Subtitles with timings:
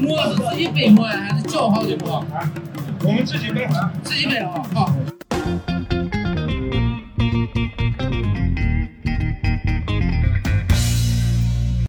[0.00, 2.24] 馍是自己背馍呀，还是叫好的馍？
[3.04, 3.66] 我们自己背，
[4.02, 4.90] 自己背啊，好。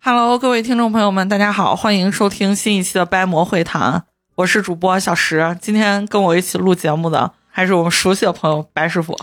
[0.04, 4.04] Hello，各位听众朋友们，大家好，欢迎收听新一期的掰馍会谈，
[4.36, 5.58] 我是主播小石。
[5.60, 9.18] 今天跟我一起录节目的还是我们熟悉的朋友白师傅。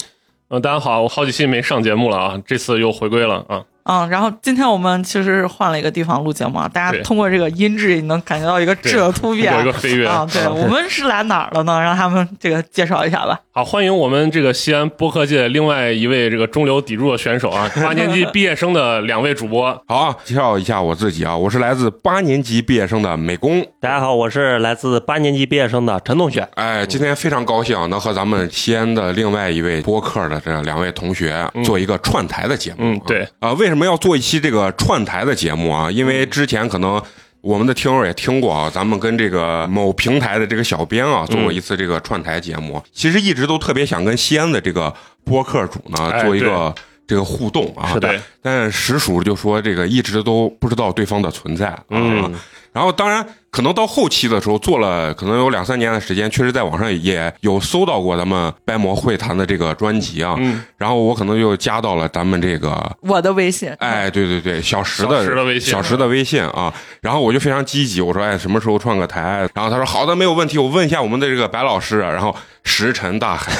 [0.48, 3.62] 嗯，大家好，我好几期没上节目了啊，这次又回归了啊。
[3.84, 10.26] 嗯，然后今天我们其实是换了一个地方录节目啊，大家通过这个音质也能感觉到一个质的突变有一个飞跃啊。
[10.32, 11.80] 对，我们是来哪儿了呢？
[11.80, 13.38] 让他们这个介绍一下吧。
[13.54, 19.72] 好，欢迎我们这个西安播客界另外一位这个中流砥柱的选手啊，八年级毕业生的两位主播。
[19.86, 23.66] 好啊，介绍一下我自己啊，我是来自八年级毕业生的美工。
[23.80, 26.48] 大家好，我是来自八年级毕业生的陈同学。
[26.54, 32.76] 哎，今天非常高兴能和咱们西安的另外一位播客的这两位同学做一个串台的节目。
[32.78, 35.90] 嗯对啊、为什么要做一期这个串台的节目啊？
[35.90, 37.02] 因为之前可能。
[37.42, 46.72] 我们的听友也听过啊，咱们跟这个某平台的这个小编啊做过一次这个串台节目，其实一直都特别想跟西安的这个播客主呢哎做一个
[47.04, 47.92] 这个互动啊。
[47.92, 51.82] 是的对，但实属就说这个一直都不知道对方的存在啊。
[51.90, 52.32] 嗯
[52.72, 60.34] 然后当然可能到后期的时候做了可能有两三年的时间，确实在网上也有搜到过咱们掰馍会谈的这个专辑啊。
[60.38, 62.72] 嗯，然后我可能就加到了咱们这个。
[63.02, 69.46] 我的微信，哎，对对对，小石的小石的微信小石的微信啊，然后我就非常积极，我说哎，什么时候创个台？
[69.54, 73.52] 然后他说好的，没有问题，我问一下我们的这个白老师，然后石沉大海，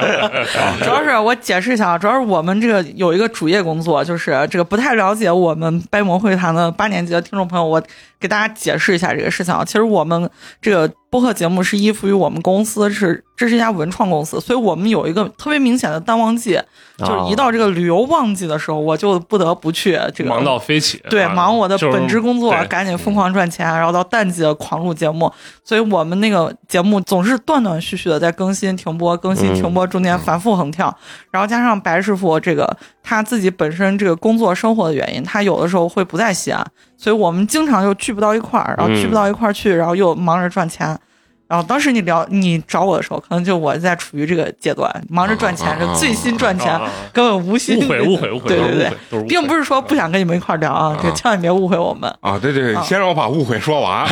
[0.84, 7.82] 主要是我解释一下啊，主要是我们这个有一个主业工作，就是这个不太了解我们掰馍会谈的八年级的听众朋友，我
[8.20, 9.64] 给大家解释一下这个事情啊。
[9.64, 10.28] 其实我们
[10.60, 16.60] 这个播客节目是依附于我们公司，是这是一家文创公司，所以我们有一个特别明显的淡旺季，
[16.98, 21.00] 就是一到这个旅游旺季的时候，我就不得不去这个忙到飞起。
[21.08, 30.92] 对，啊忙我的本职工作，赶紧疯狂赚钱，然后到淡季的狂录节目，所以我们那个节目总是断断续续的在更新停播，更新停播，中间反复横跳，
[31.30, 36.66] 然后加上白师傅这个他自己本身这个工作生活的原因，他有的时候会不在西安，
[36.96, 40.98] 所以我们经常就聚不到一块儿，然后聚不到一块儿去，然后又忙着赚钱。
[41.46, 46.80] 然后当时你聊你找我的时候，可能就我在处于这个阶段，忙着赚钱，啊啊啊就醉心赚钱，
[47.12, 52.12] 根本无心误会误会误会，对对对，并不是说不想跟你们一块聊啊，这个千万别误会我们。
[52.20, 54.06] 啊，对对，对先让我把误会说完。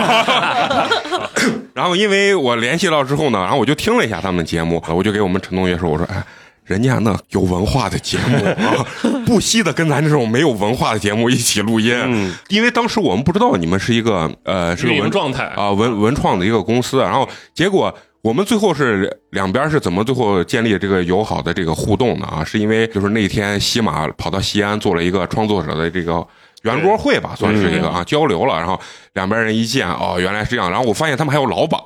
[1.75, 6.22] 然后因为我联系到之后呢，然后我就听了一下他们节目，我就给我们陈同学说，我说，哎。
[6.65, 8.87] 人家那有文化的节目啊，
[9.27, 12.34] 不惜的跟咱这种没有文化的节目一起录音，嗯。
[12.49, 15.45] 因为当时我们不知道你们是一个呃是个文状态。
[15.56, 22.45] 啊文文创的一个公司，然后结果我们最后是两边是怎么最后建立这个友好的这个互动的啊？
[22.45, 26.25] 是因为就是那天西马跑到西安做了一个创作者的这个
[26.62, 28.78] 圆桌会吧，算是一个啊交流了，然后
[29.15, 31.81] 两边人一见哦原来是这样，然后我发现他们还有老板，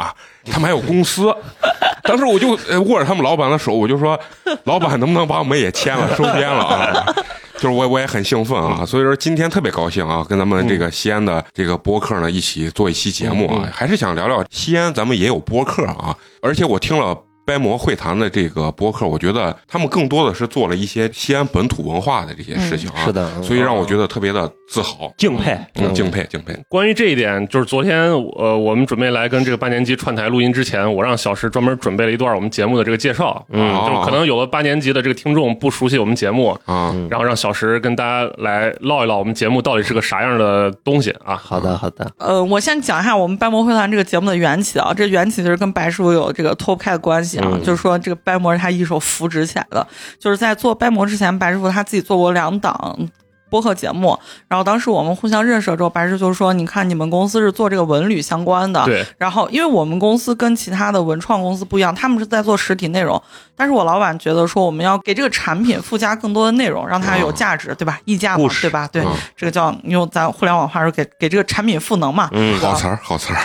[0.50, 1.34] 他们还有公司。
[2.04, 4.18] 当时我就呃握着他们老板的手，我就说
[4.64, 7.04] ：“老板能不能把我们也签了、收编了啊？”
[7.56, 17.16] 就是我我也很兴奋啊，所以说今天特别高兴啊，跟咱们这个西安的这个播客呢一起做一期节目啊，还是想聊聊西安，咱们也有播客啊，而且我听了。
[17.46, 23.42] 掰馍会谈的这个播客，我觉得他们更多的是做了一些西安本土文化的这些事情啊，是的嗯。
[23.44, 26.54] 所以让我觉得特别的自豪、敬佩，嗯敬佩、敬佩。
[26.68, 33.74] 关于这一点，就是昨天呃，我们准备来跟这个八年级串台录音之前，我让小石专门准备了一段我们节目的这个介绍，嗯。
[33.74, 41.36] 啊就是可能有的八年级的这个听众不熟悉我们节目，啊，然后让小石跟大家来唠一唠我们节目到底是个啥样的东西啊。
[41.36, 49.86] 好的好的，呃，我先讲一下我们掰馍会谈这个节目的缘起啊，这缘起就是跟白师傅有这个脱不开的关系啊，嗯就是说这个掰馍是他一手扶植起来的，
[50.18, 53.08] 就是在做掰馍之前，白师傅他自己做过两档。
[53.48, 54.18] 播客节目，
[54.48, 63.20] 然后当时我们互相认识了之后，白石就说：“你看，你们公司是做这个文旅相关的，对，然后，因为我们公司跟其他的文创公司不一样，他们是在做实体内容，
[63.54, 67.98] 但是我老板觉得说我们要给这个产品附加更多的内容，让它有价值，对吧？
[68.04, 68.88] 溢价嘛对吧？
[68.92, 72.28] 对，嗯这个叫用咱互联网话说，给给这个产品赋能嘛。
[72.32, 73.40] 嗯好词儿，好词儿，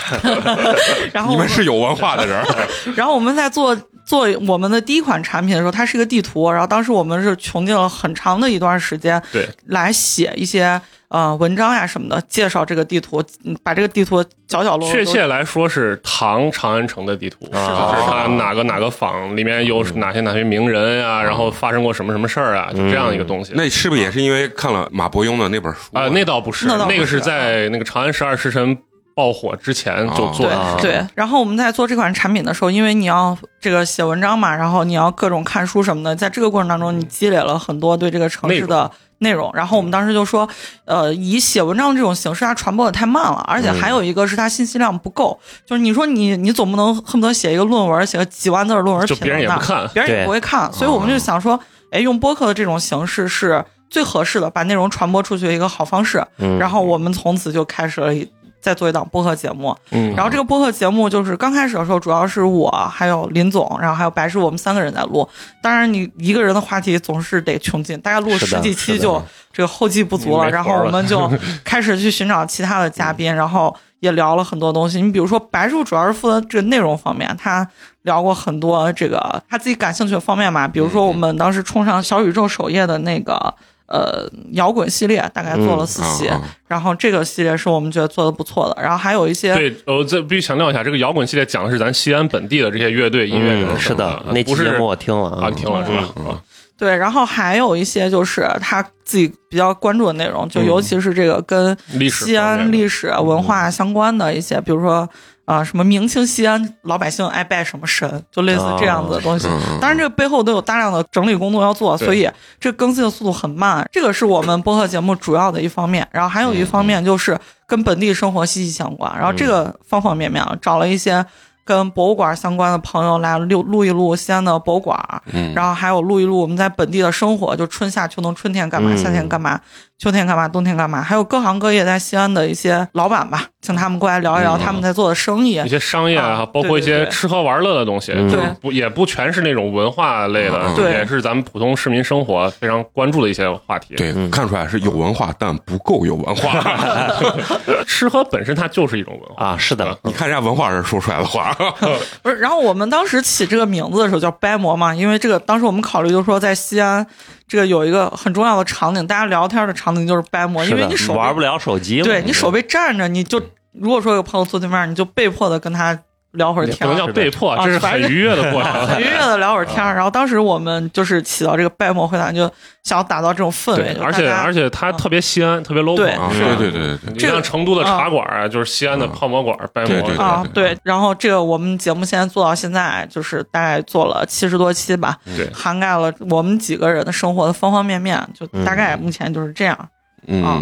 [1.14, 2.44] 然后你们是有文化的人。
[2.96, 3.78] 然后我们在做
[4.12, 23.54] 做我们的第一款产品的时候，它是一个地图，然后当时我们是穷尽了很长的一段时间，对，来写一些呃文章呀什么的，介绍这个地图，嗯把这个地图角角落落确切来说是唐长安城的地图，啊就是它哪个哪个坊里面有哪些哪些名人啊、然后发生过什么什么事儿啊，就这样一个东西。
[23.56, 28.76] 那是不是也是因为看了马伯庸的那本书啊、那倒不是，那倒不是那个是在那个《长安十二时辰》
[29.16, 30.78] 爆火之前就做对的。
[30.82, 39.52] 对，然后我们在做这款产品的时候，因为你要这个写文章嘛，然后你要各种看书什么的，在这个过程当中，你积累了很多对这个城市的内容。
[39.54, 40.48] 然后我们当时就说，
[40.86, 45.40] 呃，以写文章这种形式，它传播的太慢了，而且还有一个是它信息量不够。
[45.66, 50.72] 就是你说你你总不能恨不得写一个论文，写个几万字的论文，就别人也不，看，别人也不会看。
[50.72, 51.60] 所以我们就想说，
[51.92, 56.26] 哎，用播客的这种形式是最合适的，把内容传播出去的一个好方式。
[56.38, 58.14] 嗯然后我们从此就开始了
[58.62, 59.76] 一再做一档播客节目。
[59.90, 65.28] 嗯，然后这个播客节目就是刚开始的时候，主要是我还有林总，然后还有白师，我们三个人在录。
[65.62, 69.22] 当然，你一个人的话题总是得穷尽，大概录十几期就
[69.52, 70.46] 这个后继不足了。
[70.46, 71.32] 了然后我们就
[71.64, 75.02] 开始去寻找其他的嘉宾， 然后也聊了很多东西。
[75.02, 77.68] 你比如说，白叔主要是负责这个内容方面，他
[78.04, 80.68] 聊过很多这个他自己感兴趣的方面嘛。
[80.68, 83.54] 比如说，我们当时冲上小宇宙首页的那个。
[83.92, 86.42] 呃，摇滚系列大概做了四期，啊啊。
[86.68, 96.42] 然后这个系列是我们觉得做的不错的，然后还有一些对，我这必须强调一下，这个摇滚系列讲的是咱西安本地的这些乐队、音乐人嗯，是的，那期不是节目我听了啊，你听了是吧？
[96.78, 100.66] 对，然后还有一些就是他自己比较关注的内容，就嗯。
[100.66, 101.78] 尤其是这个跟
[102.10, 105.08] 西安历史文化相关的一些，比如说
[105.46, 109.48] 啊、什么明清西安老百姓爱拜什么神，就类似这样子的东西。
[109.48, 112.30] 嗯当然，这个背后都有大量的整理工作要做，所以
[112.60, 113.86] 这更新的速度很慢。
[113.92, 119.12] 这个是我们播客节目主要的一方面，然后还有一方面就是跟本地生活息息相关。
[119.18, 121.26] 然后这个方方面面啊，找了一些
[121.66, 129.60] 跟博物馆相关的朋友来录录一录西安的博物馆，嗯然后还有录一录我们在本地的生活，就春夏秋冬，春天干嘛，嗯夏天干嘛，
[130.02, 134.60] 秋天干嘛，冬天干嘛，还有各行各业在西安的一些老板吧，请他们过来聊一聊嗯。
[134.60, 135.62] 他们在做的生意。
[135.64, 138.28] 一些商业啊啊，包括一些吃喝玩乐的东西，嗯。
[138.28, 140.60] 就对不也不全是那种文化类的
[140.90, 143.94] 也是咱们普通市民生活非常关注的一些话题。
[143.94, 144.32] 对，嗯。
[144.32, 147.14] 看出来是有文化，但不够有文化。
[147.86, 149.46] 吃喝本身它就是一种文化。
[149.46, 151.56] 啊，是的，你看人家文化人说出来的话，
[152.24, 157.06] 不是，然后我们当时起这个名字的时候叫掰馍嘛，因为这个当时我们考虑就是说在西安
[157.52, 163.42] 这个有一个很重要的场景，大家聊天的场景就是掰馍，因为你手玩不了手机，对你手被占着，你就
[163.74, 166.00] 如果说有朋友坐对面，你就被迫的跟他
[166.32, 166.96] 聊会儿天。
[166.96, 168.72] 叫被迫，啊这是很愉悦的过程。
[168.88, 172.52] 很愉悦的聊会儿天儿，然后当时我们就是起到这个掰馍会谈，就
[172.84, 176.16] 想要打造这种氛围对，，而且而且它特别西安，特别 local 对
[176.58, 189.76] 对对对对像成都的茶馆啊，就是西安的泡馍馆、掰馍对对啊，对，然后这个我们节目现在做到现在，就是大概做了七十多期吧，对涵盖了我们几个人的生活的方方面面，就大概目前就是这样。
[189.76, 189.90] 啊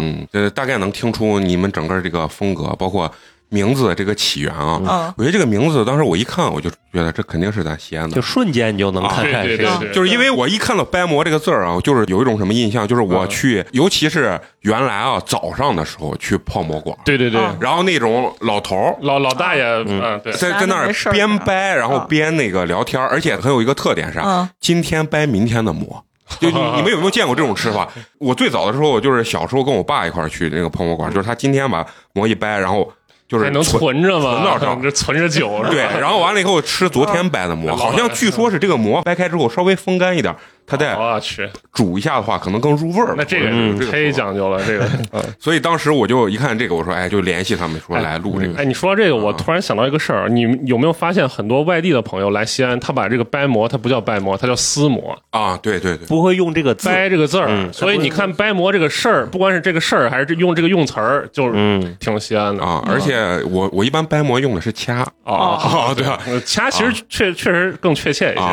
[0.00, 3.12] 嗯，呃，大概能听出你们整个这个风格，包括
[3.50, 4.80] 名字的这个起源啊。
[4.82, 8.22] 嗯我觉得这个名字当时我一看，我就觉得这肯定是咱西安的就。
[8.22, 24.22] 瞬间你就能看看谁对对对对，就是因为我一看到“掰馍”这个字儿啊，就是有一种什么印象，就是我去，尤其是原来啊早上的时候去泡馍馆，对对对，啊然后那种老头儿老老大爷，嗯，对，在在那边掰，然后啊边那个聊天，而且很有一个特点是啥？
[24.24, 26.04] 嗯今天掰明天的馍。
[26.38, 27.88] 就你你们有没有见过这种吃法？
[28.20, 32.88] 我最早的时候，我就是小时候跟我爸一块儿去那个泡馍馆，就是他今天把馍一掰，然后
[33.30, 34.32] 就是还能存存着吗？
[34.32, 40.34] 存到上这存着酒，是吧对，然后完了以后吃昨天掰的馍， 嗯好像据说是这个馍掰开之后稍微风干一点，
[40.70, 43.14] 它再我去，煮一下的话可能更入味儿。
[43.16, 44.88] 那这个忒讲究了，这个。
[45.40, 48.58] 所以当时我就一看这个，我说哎，就联系他们说来录这个。
[48.58, 57.46] 哎，你说到这个，我突然想到一个事儿，你有没有发现很多外地的朋友来西安，他把这个掰馍，他不叫掰馍，他叫撕馍，啊，对对对，不会用这个，掰这个字儿。
[57.48, 66.18] 嗯所以你看掰馍这个事儿，不管是这个事儿，还是用这个用词儿，就是嗯，挺西安的啊，而且我我一般掰馍用的是掐哦啊，对吧？
[66.26, 68.44] 呃掐其实确确实更确切一些。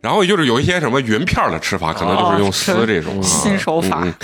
[0.00, 3.22] 然后就是有一些什么云片儿的吃法，可能就是用丝这种啊。
[3.22, 4.14] 新手法嗯嗯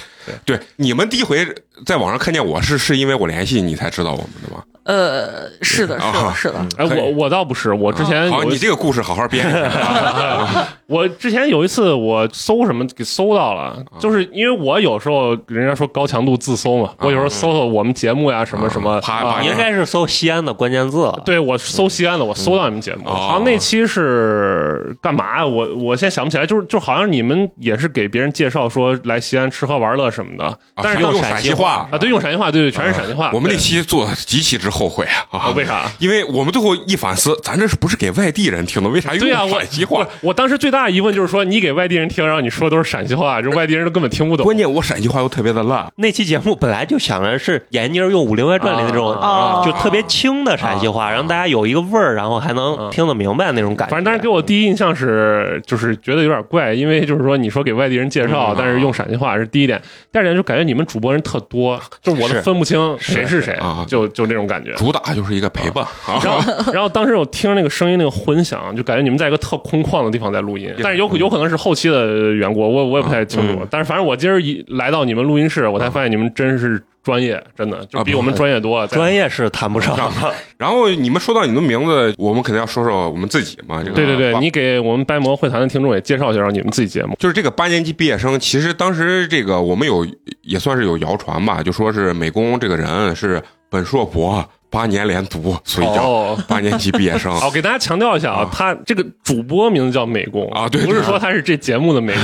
[0.45, 1.47] 对，你们第一回
[1.87, 4.63] 在网上看见我是是因为我联系你才知道我们的吗？
[4.85, 9.47] 呃，是的，是啊的，是的，哎，我我倒不是，我之前好，你这个故事好好编。
[10.89, 25.39] 我之前有一次我搜什么给搜到了，就是因为我有时候人家说高强度自搜嘛，我有时候搜搜我们节目呀什么什么，啊啪啪应该是搜西安的关键字，对我搜西安的，我搜到你们节目，哦好像那期是干嘛？
[25.39, 25.47] 呀？
[25.47, 33.31] 我我现在想不起来，就是就好像你们也是给别人介绍说来西安吃喝玩乐什么的，但是用陕西话啊，对，用陕西话，对对，全是陕西话。
[33.33, 35.39] 我们那期做的极其之后悔啊！
[35.39, 35.91] 啊为啥？
[35.99, 38.89] 因为我们最后一反思，咱这是不是给外地人听的？
[38.91, 40.35] 为啥用陕西话我？
[40.35, 44.45] 当时最大的疑问就是说，你给外地人听，然后你说都是陕西话，这外地人都根本听不懂。
[44.45, 53.91] 关键我陕西话又特别的烂，那期节目本来就想着是闫妮用《武林外传》里那种，啊就特别轻的陕西话，让大家有一个味儿，然后还能听得明白那种感觉。
[53.91, 59.81] 反正当时给我第一印象是，就是觉得有点怪，因为就是说你说给外地人介绍，嗯但是用陕西话是第一点，
[60.13, 64.75] 第二点就感觉你们主播人特多，就是我都分不清谁是谁啊，就就那种感感觉。
[64.75, 66.21] 主打就是一个陪伴啊。
[66.23, 73.61] 然后，然后当时我听那个声音那个混响，就感觉你们在一个特空旷的地方在录音，但是有有可能是后期的缘故，我我也不太清楚。
[73.63, 78.87] 嗯但是反正我今儿一来到你们录音室，我才发现你们真是专业，真的就比啊我们专业多。
[78.87, 79.97] 在专业是谈不上，
[80.57, 83.83] 然后你们说到你的名字，我们肯定要说说我们自己嘛。
[83.83, 87.17] 这个对对对，你给我们白魔会谈的听众也介绍介绍你们自己节目。
[87.19, 90.07] 就是这个八年级毕业生，其实当时这个我们有
[90.43, 97.31] 也算是有谣传吧，就说是美工这个人是本硕博八年连读，所以叫哦， 八年级毕业生。
[97.41, 102.23] 哦，给大家强调一下啊啊，他这个主播名字叫美工啊对对不是说他是这节目的美工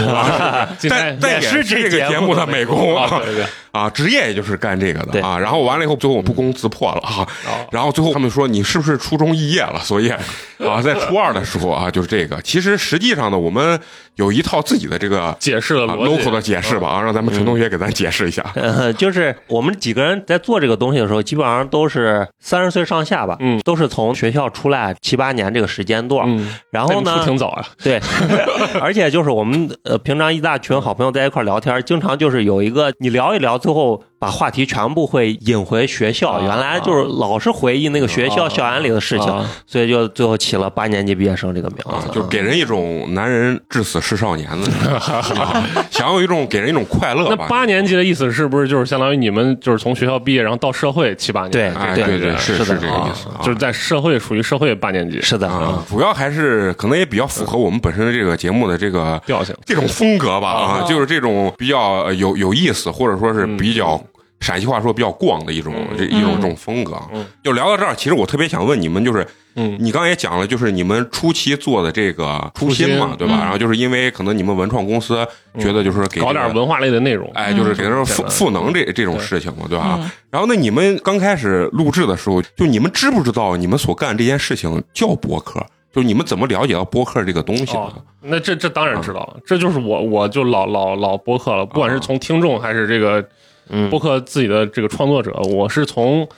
[0.88, 3.44] 但但也是这个节节目的美美工啊，对对，
[3.78, 5.38] 啊，职业也就是干这个的啊。
[5.38, 7.26] 然后完了以后，最后我不攻自破了啊。
[7.46, 9.78] 哦然后最后他们说你是不是初中肄业了？
[9.80, 12.40] 所以啊，在初二的时候啊，就是这个。
[12.42, 13.78] 其实实际上呢，我们
[14.16, 18.42] 有一套自己的这个解释了啊逻辑 local 的解释吧啊，让咱们陈同学给咱解释一下。
[18.54, 26.24] 呃， 就是我们几个人在做这个东西的时候，基本上都是三十岁上下吧，嗯都是从学校出来七八年这个时间段。
[26.26, 28.00] 嗯，然后呢挺早啊，对，
[28.80, 44.66] 而且就是我们呃平常一大群好朋友在一块聊天，经常就是有一个你聊一聊，最后把话题全部会引回学校，啊原来就是老是回忆那个学校校园里的事情，啊所以就最后起了八年级毕业生这个名啊字，，就给人一种男人至死是少年的，
[44.98, 47.36] 啊想有一种给人一种快乐那。
[47.48, 51.50] 八年级的意思是不是就是相当于你们就是从学校毕业，然后到社会七八年？
[51.50, 59.54] 对哎，对对对，是是的这个意思啊，就是在社会属于社会八年级是的，啊，主要还是可能也比较符合我们本身的这个节目的这个调性。
[59.64, 64.00] 这种风格吧啊，就是这种比较呃有有意思，或者说是比较。
[64.40, 66.96] 陕西话说比较逛的一种嗯这一种这种风格
[67.42, 69.76] 就聊到这儿，其实我特别想问你们，就是嗯。
[69.80, 73.34] 你刚才也讲了，就是你们初期做的这个初心嘛对吧？
[73.36, 73.40] 嗯。
[73.40, 75.26] 然后就是因为可能你们文创公司
[75.58, 78.06] 觉得就是给搞这个点文化类的内容，哎，就是给他说嗯。
[78.06, 79.98] 赋赋能这这种事情嘛，对吧？
[80.00, 80.10] 嗯。
[80.30, 85.64] 然后那你们刚开始录制的时候，就你们知不知道你们所干这件事情叫播客？
[85.90, 93.26] 就你们怎么了解到播客这个东西哦的？，那这这当然知道了，这就是我我就老老老播客了，不管是从听众还是这个
[93.70, 93.90] 嗯。
[93.90, 96.28] 播客自己的这个创作者，我是从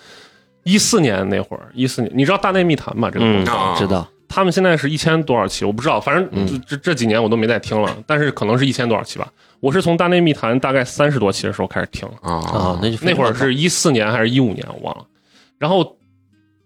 [0.65, 3.11] 一四年那会儿，一四年，你知道大内密谈吗？
[3.11, 3.27] 这个
[3.79, 6.47] 知道，他们现在是一千多少期，我不知道，反正嗯。
[6.67, 9.27] 这这这几年我都没再听了，但是可能是一千多少期吧。
[9.61, 12.35] 我是从大内密谈大概三十多期的时候开始听，啊。
[12.35, 15.05] 啊，那就那会儿是一四年还是一五年，我忘了。
[15.59, 15.97] 然后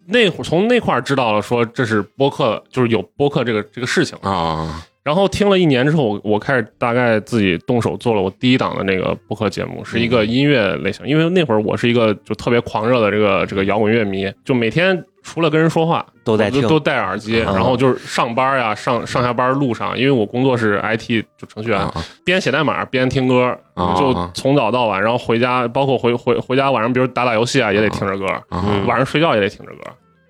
[0.06, 4.16] 那会儿从那块儿知道了，说这是播客，就是有播客这个这个事情。
[4.22, 11.06] 啊然后听了一年之后，我我开始大概自己动手做了我第一档的那个播客节目，是一个音乐类型。
[11.06, 16.66] 因为那会儿我是一个就特别狂热的这个这个摇滚乐迷，就每天除了跟人说话，都在听。
[16.66, 17.52] 都戴耳机，啊。
[17.54, 21.92] 然后就是上班呀、上上下班路上，因为我工作是 IT 就程序员，啊
[22.24, 28.64] 边写代码边听歌，啊就从早到晚，然后回家，包括回回回家晚上，比如打打游戏啊，也得听着歌，啊。
[28.86, 29.82] 晚上睡觉也得听着歌，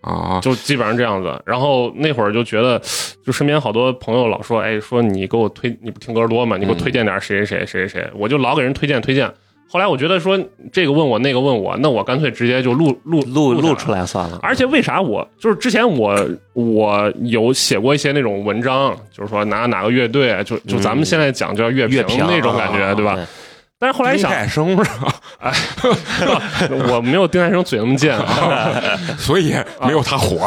[0.05, 0.39] 啊！
[0.43, 1.43] 就基本上这样子。
[1.47, 2.79] 然后那会儿就觉得，
[3.25, 6.57] 就身边好多朋友老说，哎，说你给我推，你不听歌多吗？
[6.59, 9.33] 你给我推荐点谁谁谁谁谁谁，我就老给人推荐推荐。
[9.67, 10.39] 后来我觉得说
[10.71, 14.39] 这个问我那个问我，那我干脆直接就录录录录录出来算了。
[14.41, 16.17] 而且为啥我就是之前我
[16.53, 23.19] 我有写过一些那种文章，就是说哪哪个乐队，就就咱们现在讲叫乐乐评那种感觉，啊对吧？？
[23.79, 25.15] 但是后来丁想，太生是吧？
[25.41, 25.53] 哎
[26.91, 28.71] 我没有丁海生嘴那么贱啊，
[29.19, 30.47] 所以没有他火。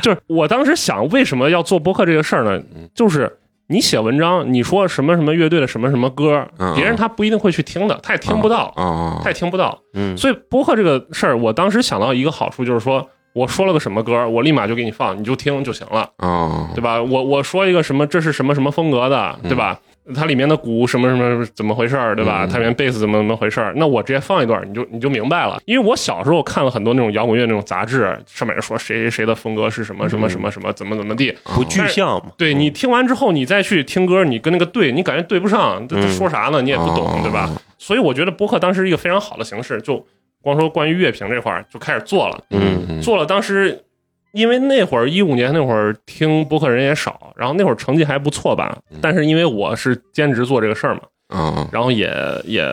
[0.00, 2.62] 就是我当时想，为什么要做播客这个事儿呢？
[2.94, 3.38] 就是
[3.68, 9.78] 你写文章，你说什么什么乐队的什么什么歌嗯，别人他不一定会去听的，他也听不到，啊他也听不到。
[9.94, 16.08] 嗯所以播客这个事儿，我当时想到一个好处，就是说我说了个什么歌，我立马就给你放，你就听就行了。
[16.18, 17.02] 啊对吧？
[17.02, 19.78] 我我说一个什么，这是什么什么风格的，对吧？
[20.14, 22.44] 它里面的鼓什么什么怎么回事儿，对吧？
[22.44, 23.72] 嗯它里面贝斯怎么怎么回事儿？
[23.76, 25.60] 那我直接放一段，你就你就明白了。
[25.64, 31.32] 因为我小时候看了很多那种摇滚乐那种杂志，上面说谁谁谁的风格是什么什么什么什么怎么怎么地。
[31.44, 32.32] 不具象嘛。
[32.36, 36.60] 对你听完之后，你再去听歌，你跟那个对，你感觉对不上，这这说啥呢？
[36.60, 37.48] 你也不懂，哦对吧？
[37.78, 40.04] 所以我觉得播客当时一个非常好的形式，就
[40.40, 42.42] 光说关于乐评这块儿就开始做了。
[42.50, 43.84] 嗯做了，当时
[44.32, 51.02] 因为那会儿一五年那会儿听播客人也少，然后那会儿成绩还不错吧，但是因为我是兼职做这个事儿嘛，
[51.34, 52.12] 嗯然后也
[52.44, 52.64] 也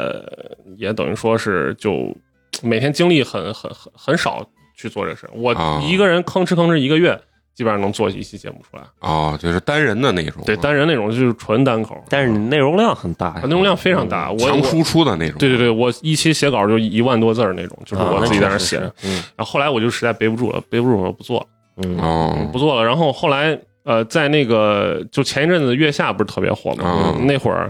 [0.77, 2.15] 也等于说是就
[2.63, 5.81] 每天精力很很很很少去做这个事儿，我啊。
[5.83, 7.19] 一个人吭哧吭哧一个月。
[7.59, 14.33] 基本上能做一期节目出来，啊，就是单人的那种，对单人那种就是纯单口，但是你内容量很大呀，内容量非常大。
[14.37, 15.37] 强输出的那种。
[15.37, 18.77] 对对对，我一期写稿就一万多字儿那种，就是啊我自己在那写。
[19.03, 21.45] 嗯然后后来我就实在背不住了，背不住我就不做了。
[21.83, 22.87] 嗯哦不做了。
[22.87, 27.69] 然后后来呃，在那个就前一阵子月下不是特别火嘛，嗯那会儿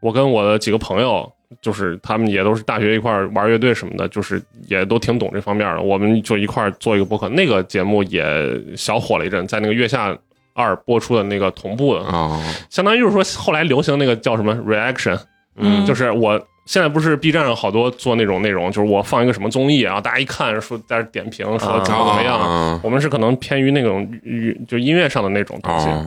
[0.00, 1.30] 我跟我的几个朋友
[1.62, 5.80] 就是他们也都是大学一块玩乐队什么的，就是也都挺懂这方面的。
[5.80, 8.22] 我们就一块做一个播客，那个节目也
[8.76, 10.16] 小火了一阵，在那个月下
[10.52, 12.38] 二播出的那个同步的，啊，
[12.68, 15.18] 相当于就是说后来流行那个叫什么 reaction，
[15.56, 22.38] 嗯就是我现在不是 B 站上好多做那种内容，就是我放一个什么综艺，然后大家一看说在这点评说啊怎么怎么样。
[22.38, 24.06] 啊我们是可能偏于那种
[24.68, 25.88] 就音乐上的那种东西。
[25.88, 26.06] 啊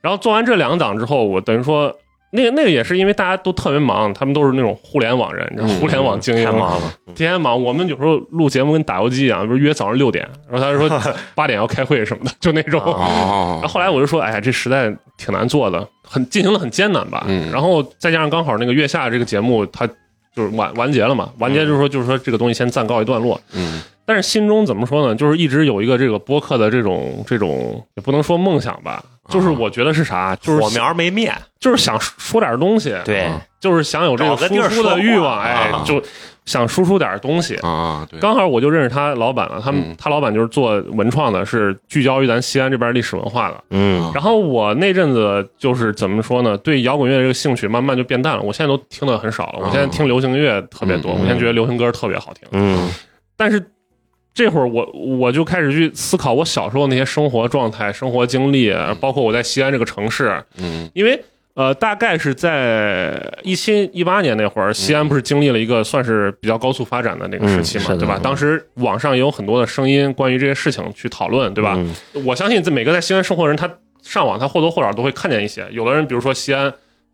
[0.00, 1.96] 然后做完这两档之后，我等于说
[2.34, 5.46] 那个那个也是因为大家都特别忙，他们都是那种互联网人，
[5.78, 7.62] 互联网精英，太忙了，天天忙。
[7.62, 12.80] 我们有时候录节目跟打游击一样，不是约早上六点，然后他就说 八点要开会什么的，就那种。
[12.80, 17.24] 然后哦，后来我就说，哎呀，这实在挺难做的，很进行的很艰难吧。
[17.28, 19.86] 嗯然后再加上刚好那个月下这个节目，它
[20.34, 23.38] 就是完完结了嘛，完结就是说就是说这个东西先暂告一段落。
[23.54, 25.14] 嗯但是心中怎么说呢？
[25.14, 33.22] 就是一直有一个这个播客的这种这种，也不能说梦想吧，就是我觉得是啥，就是火苗没灭，就是想说点东西，对。
[33.22, 36.02] 啊就是想有这个输出的欲望，哎啊，就
[36.44, 37.54] 想输出点东西。
[37.58, 39.94] 啊，对，刚好我就认识他老板了，他们嗯。
[39.96, 43.62] 他老板就是做文创的，是聚焦于咱西安这边历史文化的。
[43.70, 44.10] 嗯。
[44.12, 48.42] 然后我那阵子就是怎么说呢，对摇滚乐这个兴趣慢慢就变淡了。
[48.42, 52.48] 我现在都听的很少了，我现在听流行乐特别多，我现在觉得流行歌特别好听。
[52.50, 52.90] 嗯。
[53.36, 53.64] 但是
[54.34, 61.22] 这会儿我我就开始去思考我小时候那些生活状态、生活经历，包括我在西安这个城市，嗯因为
[61.54, 68.18] 呃，大概是在一七一八年那会儿，西安不是经历了一个算是比较高速发展的那个时期嘛，嗯对吧？
[68.22, 71.74] 当时网上也有很多的声音关于这些事情去讨论，对吧？
[71.76, 73.70] 嗯我相信，在每个在西安生活的人，他
[74.02, 75.66] 上网他或多或少都会看见一些。
[75.70, 76.72] 有的人比如说西安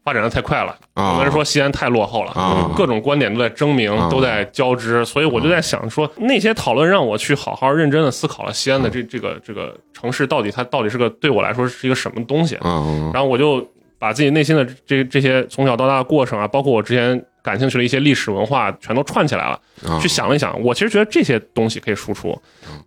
[0.08, 1.12] 发展的太快了，啊。
[1.12, 2.32] 有的人说西安太落后了。
[2.32, 4.08] 啊，各种观点都在争鸣，啊。
[4.10, 12.54] 都在交织，所以我就在想说，那些讨论让我去好好认真的思考了西安的这这个这个城市到底它到底是个对我来说是一个什么东西。
[12.56, 13.10] 啊。
[13.12, 13.62] 然后我就
[13.98, 19.58] 把自己内心的这这些从小到大的过程啊，包括我之前感兴趣的一些历史文化，全都串起来了。
[19.86, 22.36] 啊，去想了一想，我其实觉得这些东西可以输出，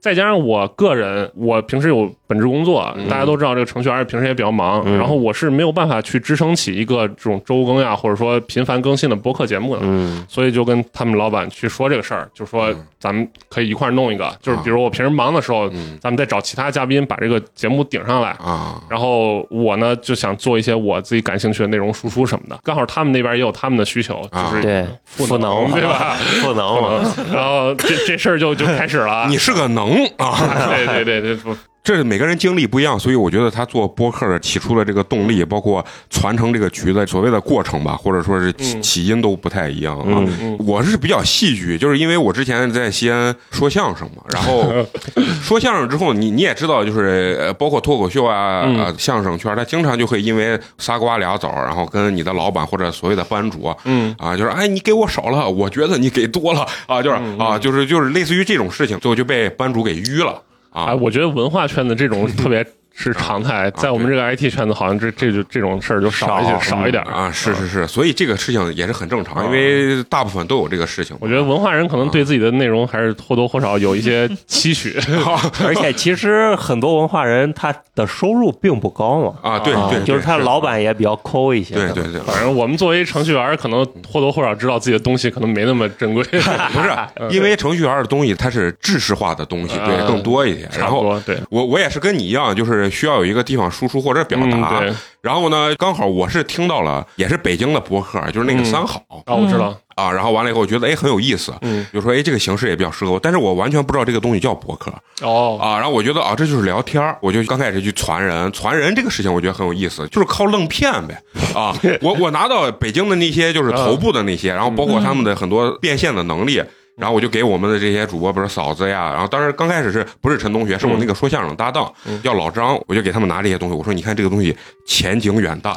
[0.01, 9.81] 再加上我个人，我平时有本职工作，大家都知道这个程序员平时也比较忙，嗯然后我是没有办法去支撑起一个这种周更呀，或者说频繁更新的播客节目的。
[9.85, 26.15] 嗯所以就跟他们老板去说这个事儿，就说咱们可以一块儿弄一个，就是比如我平时忙的时候，嗯咱们再找其他嘉宾把这个节目顶上来，啊然后我呢就想做一些我自己感兴趣的内容输出什么的，刚好他们那边也有他们的需求，啊就是对，赋能对吧？
[26.41, 27.01] 赋能，
[27.33, 29.25] 然后这这事儿就就开始了。
[29.27, 38.81] 你是个能啊， 对对对对，不这是每个人经历不一样，所以我觉得他做播客的起初的这个动力，包括传承这个局的所谓的过程吧，或者说是起嗯。
[38.81, 40.03] 起因都不太一样啊。
[40.05, 40.57] 嗯嗯。
[40.59, 44.71] 我是比较戏剧，就是因为我之前在西安说相声嘛，然后
[45.41, 54.13] 说相声之后，你你也知道，就是呃包括脱口秀啊、相声圈，他经常就会因为仨瓜俩枣，然后跟你的老板或者所谓的班主嗯。
[54.19, 60.39] 啊，就是哎你给我少了，我觉得你给多了啊，就是嗯啊，就是就是类似于这种事情，最后就被班主给淤了
[60.71, 71.15] 啊，我觉得文化圈的这种特别是常态，在我们这个 IT 圈子，好像这这就这种事儿就少一些，少少一点儿啊，是是是，所以这个事情也是很正常，因为大部分都有这个事情。
[71.19, 74.99] 我觉得文化人可能对自己的内容还是或多或少有一些期许。
[75.65, 86.23] 而且其实很多文化人他的收入并不高嘛，啊，对啊对，就是他老板也比较抠一些，对对对，反正我们作为程序员，可能或多或少知道自己的东西可能没那么珍贵，
[86.73, 86.91] 不是
[87.35, 90.69] 因为程序员的东西它是知识化的东西，对嗯更多一点。
[90.77, 91.37] 然后对。
[91.49, 94.79] 我我也是跟你一样，就是需要有一个地方输出或者表嗯，达。
[94.79, 100.11] 对然后呢，刚好我是听到了，也是北京的博客，就是那个嗯三好啊，我知道，啊。
[100.11, 104.91] 然后完了以后，我觉得哎很有意思，嗯，就说哎这个形式也比较适合我，但是我完全不知道这个东西叫博客
[105.21, 105.75] 哦，啊。
[105.75, 111.21] 然后我觉得啊这就是聊天我就刚开始去传人，传人这个事情我觉得很有意思，就是靠愣骗呗
[111.53, 111.75] 啊。
[112.01, 116.63] 我我拿到北京的那些就是头部的那些，然后包括他们的很多变现的能力。
[117.01, 121.91] 然后我就给我们的这些主播，比如嫂子呀，然后当时刚开始是不是陈同学，是我那个说相声搭档，
[122.23, 125.75] 叫老张，我就给他们拿这些东西，我说你看这个东西前景远大，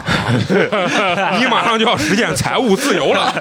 [1.40, 3.34] 你马上就要实现财务自由了，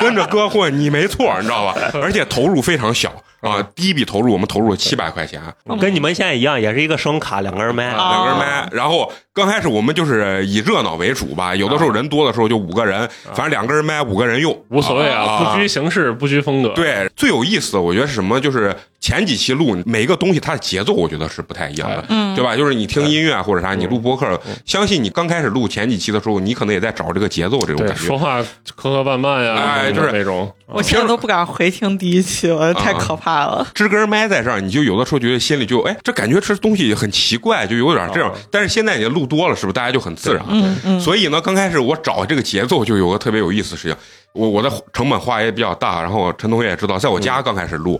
[0.00, 1.74] 跟着哥混你没错，你知道吧？
[1.94, 5.40] 而且投入非常小啊，第一笔投入我们投入了七百块钱，
[5.80, 18.40] 跟你们现在一样，也是一个声卡，两根麦，啊两根麦，然后刚开始我们就是以热闹为主吧，有的时候人多的时候就五个人，反正两根麦五个人用，无所谓啊，不拘形式，不拘风格。，对，最有意思的我觉得是什么？
[18.40, 22.56] 就是前几期录每一个东西它的节奏，我觉得是不太一样的，嗯对吧？
[22.56, 28.18] 就是你听音乐或者啥，你录播客，相信你刚开始录前几期的时候，你可能也在找这个节奏这种，感觉说。
[28.18, 28.42] 话
[28.74, 30.52] 磕磕绊绊呀，哎就是那种。
[30.66, 33.66] 我现在都不敢回听第一期了，太可怕了。
[33.74, 38.36] 支根麦在这儿，你就有的时候觉得心里就哎，这感觉这东西很奇怪，就有点这样啊。
[38.50, 40.44] 但是现在你录多了，是不是大家就很自然？
[40.48, 43.96] 嗯嗯，所以呢，刚开始我找这个节奏就有个特别有意思的事情，
[44.34, 47.98] 我我的成本花也比较大，然后陈同学也知道，在我家刚开始录，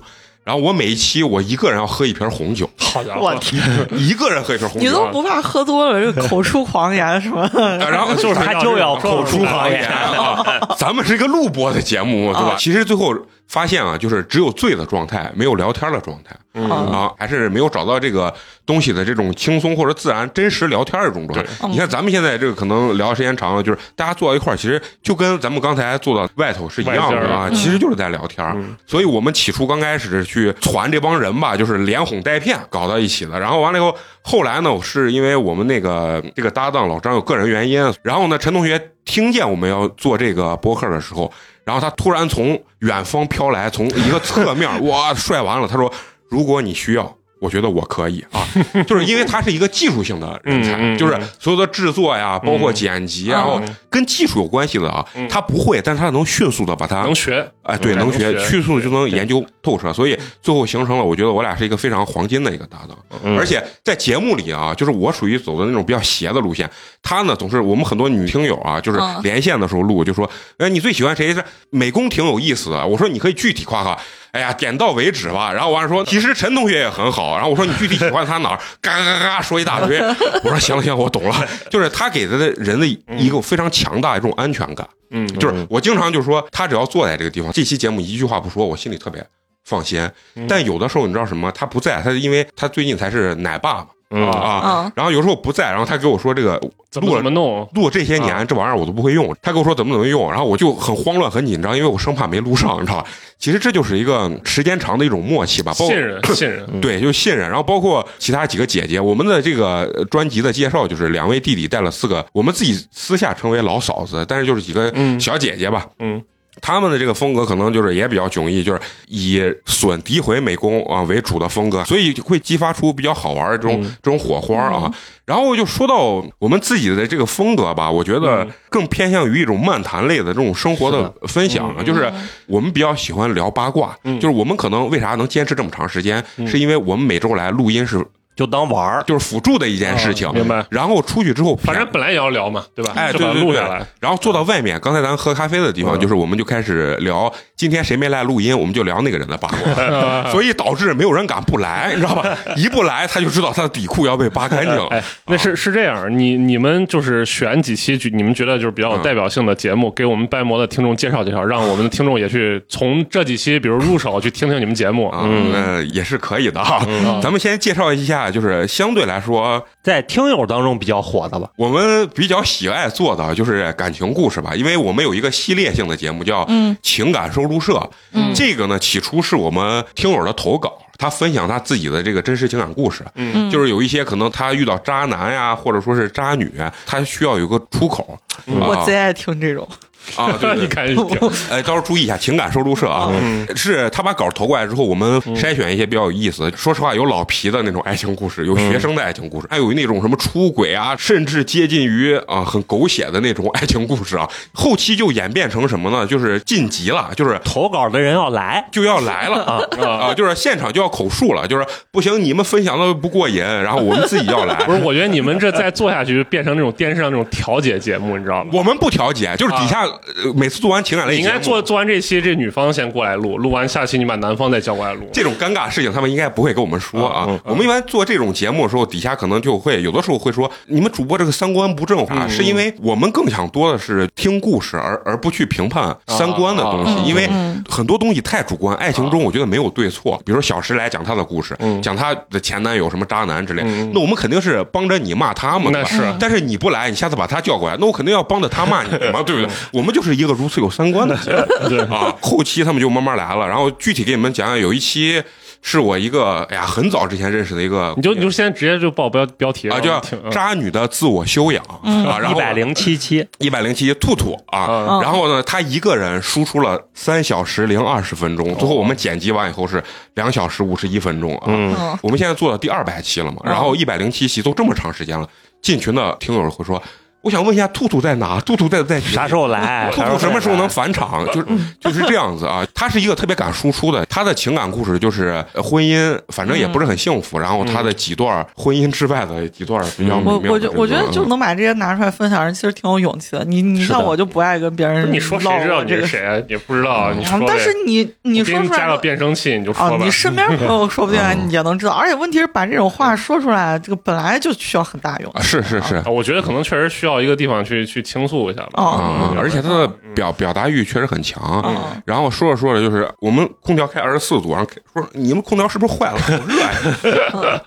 [0.48, 3.20] 然后我每一期我一个人要喝一瓶红酒，好家伙。
[3.20, 3.62] 我，天，
[3.98, 4.88] 一个人喝一瓶红酒。
[4.88, 7.46] 你都，不怕喝多了就口出狂言什么？
[7.50, 7.84] 的？
[7.84, 9.86] 啊然后就是他就要口出狂言。
[9.86, 10.42] 啊，
[10.78, 12.54] 咱们是一个录播的节目，对吧？
[12.58, 13.14] 其实最后
[13.48, 16.36] 发现啊，就是只有醉的状态，没有聊天的状态。
[16.54, 18.34] 嗯啊，还是没有找到这个
[18.66, 21.68] 东西的这种轻松或者自然、真实聊天的这种状态。
[21.68, 28.56] 你看咱们现在这个可能聊时间长了，就是大家坐到一块儿，其实就跟咱们刚才坐到外头是一样的啊，其实就是在聊天儿。
[28.86, 33.38] 所以我们起初刚开始去传这帮人吧，就是连哄带骗搞到一起的。
[33.38, 41.32] 然后完了以后，后来呢，是因为我们那个这个搭档老张有个人原因，然后呢，陈同学听见我们要做这个播客的时候，
[41.68, 45.92] 然后他突然从远方飘来，从一个侧面 哇帅完了，他说
[46.30, 48.46] ：“如果你需要。”我觉得我可以啊，
[48.86, 62.96] 就是因为他是一个技术性的人才，就是所有的制作呀，包括剪辑，然后跟技术有关系的啊，他不会，但是他能迅速的把它能学，哎，对，嗯能学，迅速就能研究透彻，所以最后形成了，我觉得我俩是一个非常黄金的一个搭档。
[63.22, 63.36] 嗯。
[63.38, 66.68] 而且在节目里啊，就是我属于走的那种比较邪的路线，
[67.02, 69.22] 他呢总是我们很多女听友啊，就是嗯。
[69.22, 71.34] 连线的时候录，就说，哎，你最喜欢谁？
[71.34, 72.86] 是美工挺有意思的。
[72.86, 73.98] 我说你可以具体夸夸。
[74.38, 75.52] 哎呀，点到为止吧。
[75.52, 77.34] 然后完了说，其实陈同学也很好。
[77.34, 78.60] 然后我说你具体喜欢他哪儿？
[78.80, 79.98] 嘎嘎嘎说一大堆。
[80.44, 81.48] 我说行了行了，我懂了。
[81.68, 84.88] 就是他给的人的一个非常强大的这种安全感。
[85.10, 89.26] 嗯，就是我经常就说，他只要坐在这个地方，这期节目一句话不说，我心里特别
[89.64, 90.00] 放心。
[90.36, 91.50] 嗯但有的时候你知道什么？
[91.52, 96.58] 他不在，他因为他最近才是奶爸嘛嗯啊嗯，然后有时候不在，然后他给我说这个
[96.90, 97.22] 怎么录了。
[97.22, 97.68] 怎么弄？
[97.74, 99.34] 录了这些年，啊这玩意儿我都不会用。
[99.42, 103.06] 他跟我说怎么怎么用，然后我就很慌乱、很紧张，因为我生怕没录上，你知道吧？
[103.38, 107.48] 其实这就是一个时间长的一种默契吧，包括信任， 信任，对，就是信任。
[107.48, 115.86] 然后包括其他几个姐姐，我们的这个呃专辑的介绍就是两位弟弟带了四个，我们自己私下称为老嫂子，但是就是几个嗯小姐姐吧。
[115.98, 116.22] 嗯
[116.60, 123.96] 他们的这个风格可能就是也比较迥异，就是以损诋毁美工啊为主的风格，所以会激发出比较好玩的这种、嗯。
[124.02, 124.92] 这种火花啊。
[125.24, 132.10] 然后就说到我们自己的这个风格吧，我觉得嗯更偏向于一种漫谈类的这种生活的分享，嗯就是
[132.46, 134.18] 我们比较喜欢聊八卦，嗯。
[134.18, 138.02] 就是我们可能为啥能坚持这么长时间，是因为我们每周来录音是
[138.38, 139.02] 就当玩儿。
[139.06, 142.92] 就是辅助的一件事情，啊明白然后出去之后，反正本来也要聊嘛，对吧？
[142.94, 152.24] 哎，就把它对对对录下来。，然后坐到外面，刚才咱喝咖啡的地方，嗯就是我们就开始聊，今天谁没来录音，我们就聊那个人的八卦， 所以导致没有人敢不来，你知道吧？
[152.56, 154.86] 一不来，他就知道他的底裤要被扒干净了。
[154.90, 165.08] 哎，那是是这样，你你们就是选几期，你们觉得就是比较有代表性的节目，给我们掰馍的听众介绍介绍，让我们的听众也去从这几期，比如入手去听听你们节目。
[165.08, 166.84] 啊，嗯，也是可以的哈。
[167.22, 178.32] 咱们先介绍一下，就是相对来说，在听友当中比较火的吧，我们比较喜爱做的就是感情故事吧，因为我们有一个系列性的节目叫嗯“情感收录社”，嗯。
[178.34, 183.50] 这个呢起初是我们听友的投稿，他分享他自己的这个真实情感故事，嗯。
[183.50, 186.52] 就是有一些可能他遇到渣男呀，或者说是渣女，
[186.86, 188.18] 他需要有个出口。
[188.46, 188.46] 啊。
[188.46, 189.68] 我最爱听这种。
[190.16, 190.68] 啊，对你对。
[190.68, 193.12] 看一听，哎，到时候注意一下情感收录社啊，
[193.54, 196.56] 是他把稿投过来之后，我们筛选一些比较有意思的。
[196.56, 204.28] 说实话，有老皮的那种爱情故事，有学生的爱情故事，还有那种什么出轨啊，甚至接近于啊很狗血的那种爱情故事啊。
[204.52, 206.06] 后期就演变成什么呢？
[206.06, 209.42] 就是晋级了，就是投稿的人要来，就要来了
[209.80, 214.54] 啊啊，就是现场就要口述了，就是不行，你们分享的不过瘾，然后我们自己要来。
[214.66, 218.50] 不是，我觉得你们这再做下去，就变成那种电视上那种调解节目，你知道吗？
[218.52, 219.97] 我们不调解，就是底下、呃
[220.34, 225.08] 每次做完情感类节目，你应该做做完这期，这女方先过来录，录完下期你把男方再叫过来录。
[225.12, 227.26] 这种尴尬事情，他们应该不会跟我们说啊。
[227.44, 237.28] 我们一般做这种节目的时候，底下可能就会有的时候会说，你们主播这个三观不正啊，是因为我们更想多的是听故事，而而不去评判三观的东西，啊因为
[237.68, 238.76] 很多东西太主观。
[238.76, 249.48] 爱情中我觉得没有对错，比如说小石来讲他的故事，讲他的前男友什么渣男之类，那我们肯定是帮着你骂他嘛，那是但是你不来，你下次把他叫过来，那我肯定要帮着他骂你嘛， 对不对？
[249.72, 251.68] 我们就是一个如此有三观的 节目。
[251.68, 255.22] 对啊，后期他们就慢慢来了，然后具体给你们讲讲，有一期
[255.60, 262.04] 是我一个哎呀很早之前认识的一个，你就你就先直接就报标标题啊叫渣女的自我修养嗯。
[262.06, 265.02] 啊，然后一百零七期，一百零七期兔兔啊，嗯。
[265.02, 269.82] 然后呢，他一个人输出了三小时零二十分钟，最后我们剪辑完以后是
[270.14, 271.98] 两小时五十一分钟啊。
[272.02, 275.28] 我们现在做到第二百期了嘛，然后一百零七期都这么长时间了，
[275.60, 276.80] 进群的听友会说，
[277.20, 278.40] 我想问一下兔兔在哪？
[278.40, 279.90] 兔兔在在啥时候来？
[279.92, 281.26] 兔兔什么时候能返场？
[281.26, 281.46] 就是
[281.80, 282.64] 就是这样子啊。
[282.74, 287.38] 他是一个特别敢输出的，他的情感故事就是呃婚姻，反正也不是很幸福。
[287.38, 293.44] 然后他的几段婚姻之外的几段比较美我我觉我觉得就能把这些拿出来分享，人其实挺有勇气的。
[293.44, 296.40] 你你像我就不爱跟别人你说谁知道你是谁啊？
[296.48, 299.96] 你不知道，你说但是你你说出来你加个变声器，你就说，吧。
[299.96, 301.92] 啊你身边朋友说不定也能知道。
[301.92, 305.48] 而且问题是把这种话说出来，这个本来就需要很大勇啊，气。
[305.48, 308.70] 是是是啊，我觉得可能确实需要一个地方去去倾诉一下吧。
[308.74, 311.62] 哦啊，而且他的表表达欲确实很强。
[311.64, 316.18] 嗯然后说着说着，就是我们空调开二十四度，然后说你们空调是不是坏了？
[316.18, 317.62] 好热呀！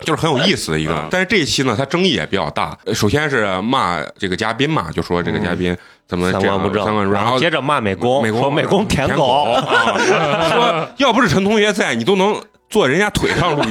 [0.00, 1.08] 就是很有意思的一个。
[1.10, 2.76] 但是这一期呢，他争议也比较大。
[2.84, 5.76] 呃首先是骂这个嘉宾嘛，就说这个嘉宾
[6.10, 9.94] 怎么这样三观不正，三观不正，然后接着骂美工，美工说美工舔狗狗，啊，
[10.52, 12.36] 说要不是陈同学在，你都能。
[12.70, 13.70] 坐人家腿上录音，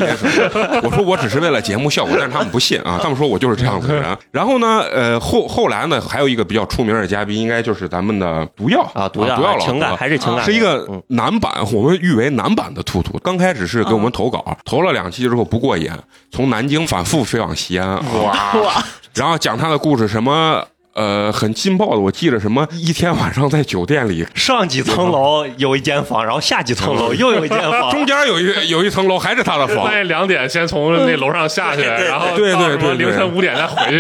[0.84, 4.06] 我说我只是为了节目效果，但是他们不信啊，他们说我就是这样子的人。
[4.30, 13.18] 然后呢，呃，后后来呢，还有一个比较出名的嘉宾，应该就是咱们的毒药啊，毒药毒药老情感还是情感，是一个嗯男版，我们誉为男版的兔兔。
[13.20, 15.90] 刚开始是给我们投稿，投了两期之后不过瘾，
[16.30, 17.88] 从南京反复飞往西安，
[18.22, 18.84] 哇，哇，
[19.16, 20.62] 然后讲他的故事，什么
[20.94, 29.86] 呃很劲爆的，我记着什么一天晚上在酒店里，上几层楼有一间房，然后下几层楼又有一间房，中间有一有一层楼还是他的房。
[29.86, 33.00] 半，夜两点先从那楼上下去，然后对对对对。
[33.00, 34.00] 凌晨五点再回去。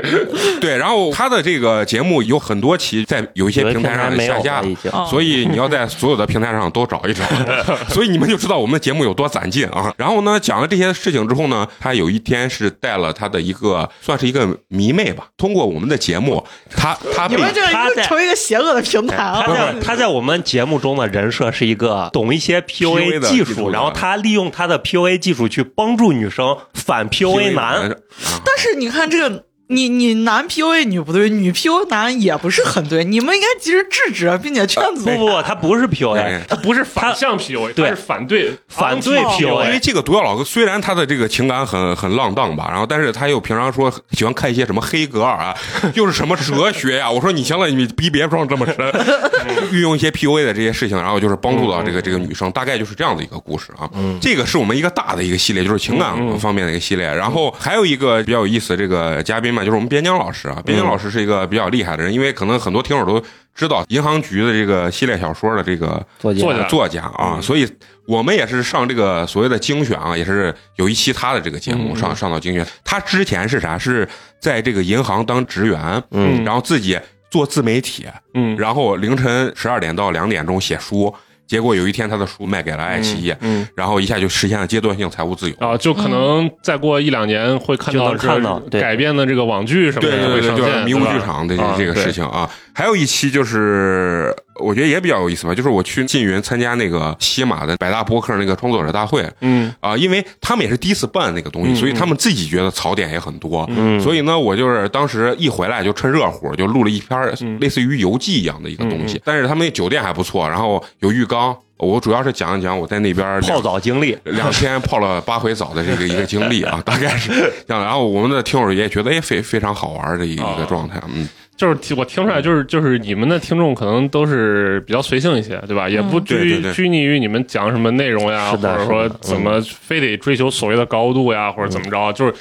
[0.60, 4.90] 对，然后他的这个节目有很多期在有一些平台上下架了已经。
[4.90, 5.06] 哦。
[5.08, 7.24] 所以你要在所有的平台上都找一找，
[7.88, 9.92] 所以你们就知道我们的节目有多攒劲啊。
[9.96, 16.21] 然后呢，讲了这些事情之后呢，他有一天是带了他的一个算是一个迷妹吧，通过我们的节目，
[16.70, 19.42] 他他被你们这个他在成为一个邪恶的平台啊！
[19.46, 27.90] 他在他在我们节目中的人设是一个懂一些 PUA 技术，然后他利用他的 PUA 技术去帮助女生反 PUA 男。
[27.90, 27.96] 啊
[28.44, 29.44] 但是你看这个。
[29.72, 35.04] 你你男 PUA 女不对，女 PUA 男也不是很对，你们应该及时制止，并且劝阻。
[35.04, 45.56] 不不不，他不是 PUA，他不是反向 PUA，对他是反对反对 PUA 因为这个毒药老哥虽然他的这个情感很很浪荡吧，然后但是他又平常说喜欢看一些什么黑格尔啊，
[45.94, 48.76] 又是什么哲学呀、我说你行了，你逼别装这么深，
[49.72, 53.88] 运用一些 PUA 的这些事情，然后就是帮助到这个这个女生，大概就是这样的一个故事啊。
[54.20, 57.06] 这个是我们一个大的一个系列，就是情感方面的一个系列。
[57.06, 63.22] 然后还有一个比较有意思的这个嘉宾嘛，就是我们边疆老师啊，边疆老师是一个比较厉害的人，因为可能很多听友都
[63.54, 67.68] 知道银行局的这个系列小说的这个作作家作家啊，所以
[68.06, 72.66] 我们也是上这个所谓的精选啊，也是有一期他的这个节目上上到精选。
[72.84, 73.78] 他之前是啥？
[73.78, 74.08] 是
[74.40, 76.98] 在这个银行当职员，嗯然后自己
[77.30, 81.14] 做自媒体，嗯然后凌晨十二点到两点钟写书。
[81.46, 85.56] 结果有一天他的书卖给了爱奇艺，嗯然后一下就实现了阶段性财务自由。
[85.58, 92.48] 啊，就可能再过一两年会看到这改编的这个网剧什么对对对，的会上线，就是迷雾剧场的这个事情啊。
[92.74, 103.68] 还有一期就是我觉得也比较有意思吧，就是我去缙云参加那个西马的百大播客那个创作者大会，嗯啊，因为他们也是第一次办那个东西，嗯所以他们自己觉得槽点也很多。
[103.74, 109.20] 嗯所以呢，我就是当时一回来就趁热乎，就录了一篇类似于游记一样的一个东西。
[109.24, 111.56] 但是他们那酒店还不错，然后有浴缸。
[111.78, 117.28] 我主要是讲一讲我在那边泡澡经历，两天泡了八回澡的这个一个经历啊， 大概是
[117.66, 117.82] 这样。
[117.82, 125.88] 然后我们的听友也觉得哎非非常好玩的一个状态，嗯，就是听我听出来，就是就是你们的听众可能都是比较随性一些，对吧？
[125.88, 132.34] 也不拘拘泥于你们讲什么内容呀，或者说怎么非得追求所谓的高度呀，或者怎么着，就是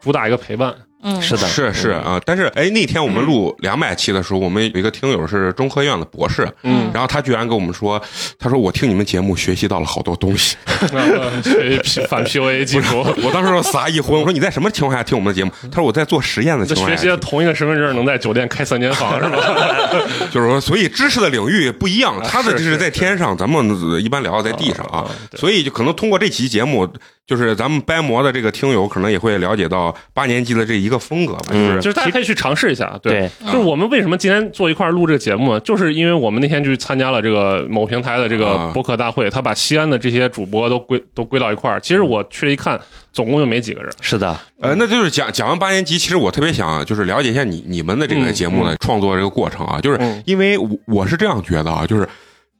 [0.00, 0.74] 主打一个陪伴。
[1.04, 2.20] 嗯，是的，是是啊。
[2.24, 8.02] 但是哎，那天我们录两百期的时候，我们有一个听友是中科院的博士，嗯然后他居然跟我们说，
[8.38, 10.56] 他说我听你们节目学习到了好多东西。
[10.92, 15.50] 呃学习反 PUA 技术， 我当时说撒一昏，我说你在什么情况下听我们的节目？
[15.70, 19.38] 他说我在做实验的情况下，学习同一个身份证能在酒店开三间房是吧？
[20.32, 23.62] 就是说，所以知识的领域不一样，他的是知识在天上，咱们
[24.02, 25.04] 一般聊在地上啊。
[25.36, 26.88] 所以就可能通过这期节目，
[27.26, 33.14] 就是咱们掰馍的这个听友，可能也会了解到八年级的这一个风格吧，就是就是大家可以去尝试一下，对。
[33.14, 35.60] 对，就是我们为什么今天坐一块儿录这个节目呢？
[35.60, 41.80] 就是因为我们那天去参加了这个某平台的这个啊播客大会，他把西安的这些主播都归都归到一块儿。
[41.80, 42.78] 其实我去了一看，
[43.10, 43.90] 总共就没几个人。
[44.02, 52.06] 是的，呃，那就是讲讲完八年级，其实我特别想就是了解一下你你们的这个节目的创作这个过程啊，就是嗯因为我我是这样觉得啊，就是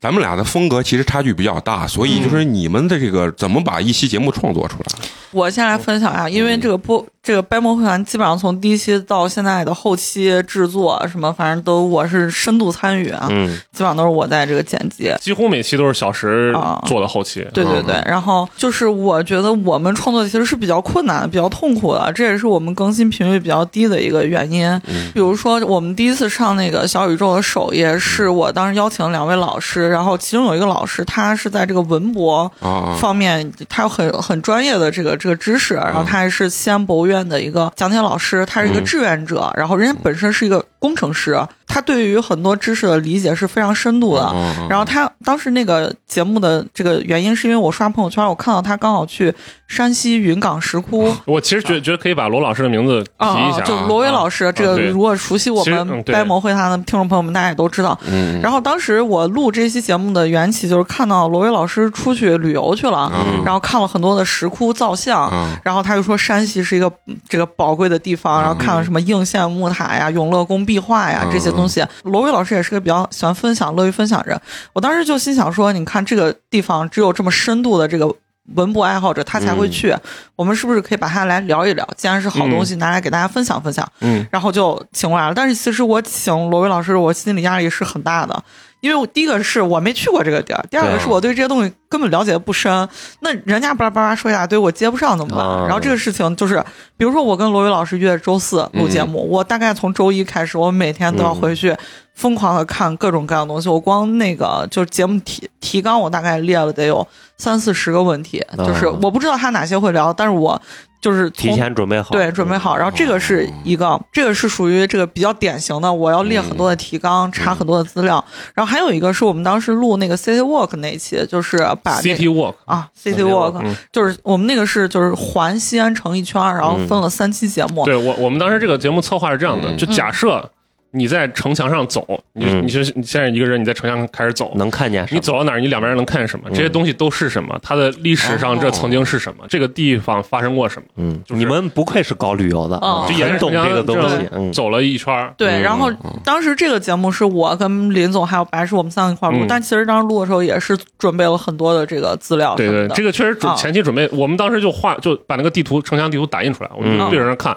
[0.00, 5.08] 咱们俩的风格其实差距比较大，所以就是你们的这个怎么把一期节目创作出来？
[5.30, 15.12] 我先来分享一下，因为这个播这个掰馍会团基本上从第一期到现在的后期制作什么，反正都我是深度参与啊，嗯，基本上都是我在这个剪辑。
[15.20, 17.44] 几乎每期都是小石啊做的后期。
[17.52, 24.80] 对对对，然后就是我觉得我们创作其实是比较困难的、比较痛苦的，这也是我们更新频率比较低的一个原因。
[25.12, 44.22] 比如说，我们第一次上那个小宇宙的首页，是我当时邀请两位老师，然后其中有一个老师，他是在这个文博啊方面，他有很很专业的这个这个知识，然后他还是西安博物院的一个讲解老师，他是一个志愿者，然后人家本身是一个工程师，他对于很多知识的理解是非常深度的。
[44.22, 49.32] 啊然后他当时那个节目的这个原因，是因为我刷朋友圈，我看到他刚好去
[49.68, 51.14] 山西云冈石窟。
[51.26, 57.98] 我其实觉觉得可以把罗老师的名字提啊一下，就罗威老师，这个如果熟悉我们呆萌会谈的听众朋友们，大家也都知道。
[58.06, 63.42] 嗯然后当时我录这期节目的缘起，就是看到罗威老师出去旅游去了，嗯。
[63.44, 71.30] 然后看了很多的石窟造像，啊然后他就说山西是一个嗯这个宝贵的地方，然后看了什么应县木塔呀、永乐宫壁画呀嗯。
[71.32, 71.84] 这些东西。
[72.02, 74.40] 罗威老师也是个比较喜欢分享、乐于分享人。
[74.72, 78.14] 我当时就心想说，你看这个地方只有这么深度的这个。
[78.54, 79.94] 文博爱好者他才会去，
[80.36, 81.88] 我们是不是可以把他来聊一聊？
[81.96, 83.86] 既然是好东西，拿来给大家分享分享。
[84.00, 85.34] 嗯，然后就请过来了。
[85.34, 88.44] 但是其实我请罗威老师，我心理压力是很大的，
[88.80, 92.86] 因为我第一个是我没去过这个地儿，第二个是我对这些东西根本了解的不深。
[93.20, 95.46] 那人家巴拉巴拉说一大堆，我接不上怎么办？
[95.46, 96.62] 啊然后这个事情就是，
[96.98, 101.74] 比如说我跟罗威老师约周四录节目，我大概从周一开始，我每天都要回去
[102.14, 103.70] 疯狂的看各种各样的东西。
[103.70, 110.60] 我光那个就是节目提提纲，我大概列了得有三四十个问题，就是我不知道他哪些会聊，但是我
[111.00, 112.76] 就是提前准备好，对，准备好。
[112.76, 118.24] 然后这个是一个，这个是属于这个比较典型的，我要列很多的提纲，查很多的资料。
[118.54, 123.74] 然后还有一个是我们当时录那个 City Walk 那一期，就是把 City Walk 啊 City Walk，嗯。
[123.92, 127.84] 就是我们那个是就是环西安城一圈，然后分了三期节目。
[127.84, 129.76] 对我我们当时这个节目策划是这样的，嗯。
[129.76, 130.50] 就假设
[130.94, 135.18] 你在城墙上走，你嗯你是你现在一个人，你在城墙上开始走，能看见什么？
[135.18, 136.48] 你走到哪儿，你两边人能看见什么？
[136.50, 137.58] 这些东西都是什么？
[137.62, 139.44] 它的历史上这曾经是什么？
[139.48, 140.86] 这个地方发生过什么？
[140.96, 152.88] 嗯，就是你们不愧是搞旅游的，嗯就沿着很懂这个东西，嗯，走了一圈，对，然后嗯当时这个节目是我跟林总还有白石我们三个一块儿录，嗯但其实当时录的时候也是准备了很多的这个资料对对。
[152.88, 157.56] 这个确实准啊前期准备，我们当时就画就把那个地图城墙地图打印出来，我们就嗯对着那看。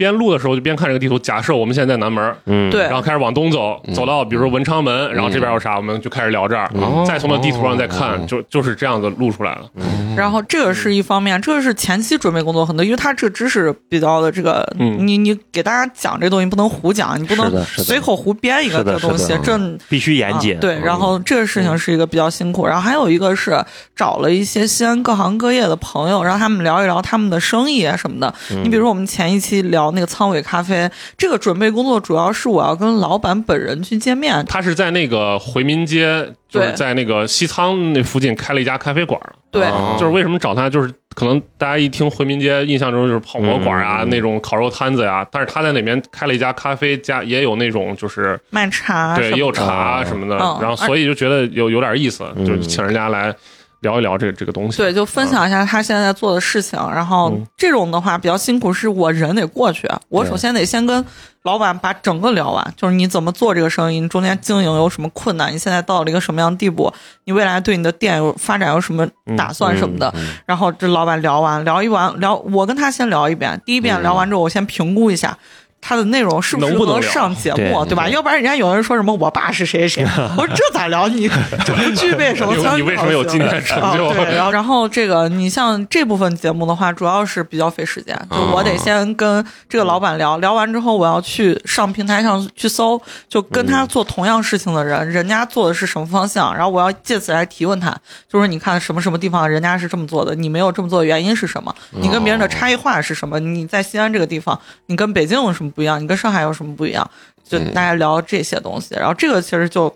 [0.00, 2.84] 边录的时候就边看这个地图，假设我们现在在南门，嗯，对。
[2.84, 7.88] 然后开始往东走，走到比如说文昌门，然后这边有啥，我们就开始聊这儿，哦再从那地图上再哦。
[7.90, 9.68] 看，就就是这样子录出来了。
[10.16, 19.58] 然后这个是一方面，这个是前期准备工作很多，因为他这个知识比较的这个，嗯你你给大家讲这东西不能胡讲，你不能随口胡编一个这东西，这
[19.90, 20.56] 必须严谨。
[20.56, 20.60] 啊。
[20.62, 23.62] 对，然后这个事情是一个比较辛苦，然后还有一个是
[23.94, 28.32] 找了一些西安各行各业的朋友，让他们聊一聊他们的生意啊什么的。
[28.50, 34.44] 嗯你比如说我们前一期聊那个仓尾咖啡，这个准备工作主要是我要跟老板本人去见面。
[34.46, 36.76] 他是在那个回民街，就是对。
[36.76, 39.32] 在那个西仓那附近开了一家咖啡馆儿。
[39.50, 39.96] 对，哦。
[39.98, 52.46] 就是为什么找他，就是可能大家一听回民街，印象中就是泡馍馆啊，那种烤肉摊子呀、但是他在那边开了一家咖啡家，也有那种就是卖茶对，也有茶什么的，嗯然后所以就觉得有有点意思，嗯。
[52.46, 53.34] 就请人家来
[53.80, 54.78] 聊一聊这个这个东西。
[54.78, 56.78] 对，就分享一下他现在在做的事情。
[56.90, 61.04] 然后嗯这种的话比较辛苦，是我人得过去，我首先得先跟
[61.42, 66.92] 老板把整个聊完，就是你怎么做这个生意，你中间经营有什么困难，你现在到了一个什么样的地步，
[67.24, 70.12] 你未来对你的店有发展有什么打算什么的。
[70.16, 75.36] 嗯然后这老板聊完，聊一完聊，我跟他先聊一遍，第一遍聊完之后，我先评估一下。
[75.80, 78.08] 他的内容是不适合能不能上节目，对吧？
[78.08, 81.08] 要不然人家有人说什么我爸是谁谁谁， 我说这咋聊？
[81.08, 81.28] 你
[81.64, 82.78] 这不具备什么参考性？
[82.78, 97.96] 你你为什么有今天成就啊对，然 后然后这个你像这部分节目的话，主要是比较费时间，就我得先跟这个老板聊，聊完之后我要去上平台上去搜，就跟他做同样事情的人，人家做的是什么方向，然后我要借此来提问他，
[98.28, 101.74] 就是你看什么什么地方人家是这么做的，你没有这么做的原因是什么？
[101.90, 103.40] 你跟别人的差异化是什么？
[103.40, 106.02] 你在西安这个地方，你跟北京有什么不一样？
[106.02, 107.08] 你跟上海有什么不一样？
[107.44, 109.94] 就大家聊这些东西，然后这个其实就。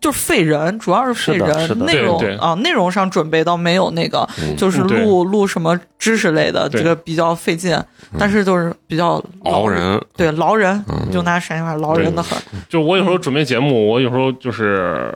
[0.00, 4.24] 就是费人，主要是费人内容啊，内容上准备倒没有那个，
[4.56, 7.76] 就是对录录什么知识类的，这个比较费劲，
[8.16, 12.38] 但是就是比较劳，人，对劳人嗯，就拿陕西话劳人的很。
[12.68, 15.12] 就我有时候准备节目，我有时候就是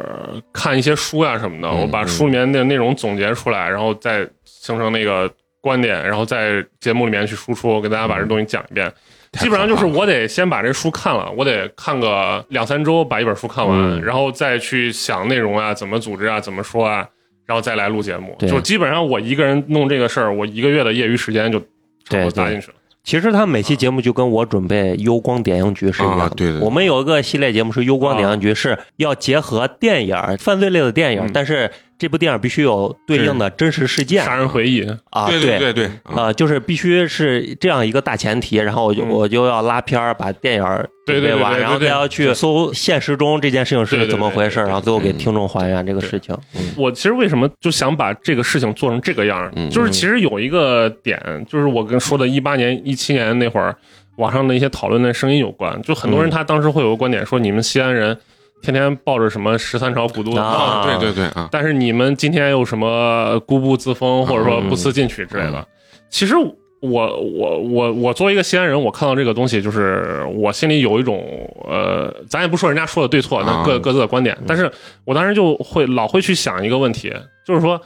[0.52, 8.92] 看一些书呀什么的，嗯我把书里面的内容总结出来，然后再形成那个观点，然后在节目里面去输出，给大家把这东西讲一遍。
[9.32, 17.08] 太 基本上就是我得先把这书看了，我得看个两三周把一本书看完，嗯然后再去想内容啊，怎么组织啊，怎么说啊，
[17.46, 18.36] 然后再来录节目。
[18.40, 21.58] 就基本上我一个人弄这个事儿，我一个月的业余时间就
[22.04, 22.74] 差不多搭进去了。
[23.04, 26.24] 其实他每期节目就跟我准备幽光点映局是一样的。
[26.24, 31.68] 啊对对对我们有一个系列节目是幽光点映局，是要结合电影儿犯罪类的电影，嗯但是
[32.02, 34.24] 这部电影必须有对应的真实事件。
[34.24, 35.56] 杀人回忆，啊，对对。
[35.60, 39.08] 对对，啊啊、就是必须是这样一个大前提，然后我就、嗯。
[39.08, 46.36] 我就要拉片儿，把电影儿对对准备完，对对对对然后再要去搜现实中这件事情是怎么回事然后最后给嗯听众还原这个事情。
[46.56, 46.74] 嗯。
[46.76, 49.70] 我其实为什么就想把这个事情做成这个样儿，嗯。
[49.70, 53.76] 就是其实有一个点，就是我跟说的，一八年、一七年那会儿，
[54.16, 58.18] 网上的一些讨论的声音有关，就很多人他当时会有个观点说，你们西安人
[58.62, 65.66] 天天抱着什么十三朝古都的啊对对对啊，但是你们今天又什么固步自封，或者说不思进取之类的。
[66.08, 71.22] 其实我我我我作为一个西安人，我看到这个东西，就是我心里有一种
[71.68, 74.38] 呃，咱也不说人家说的对错，那各啊各自的观点。
[74.46, 74.70] 但是
[75.04, 77.12] 我当时就会老会去想一个问题，
[77.44, 77.80] 就是说。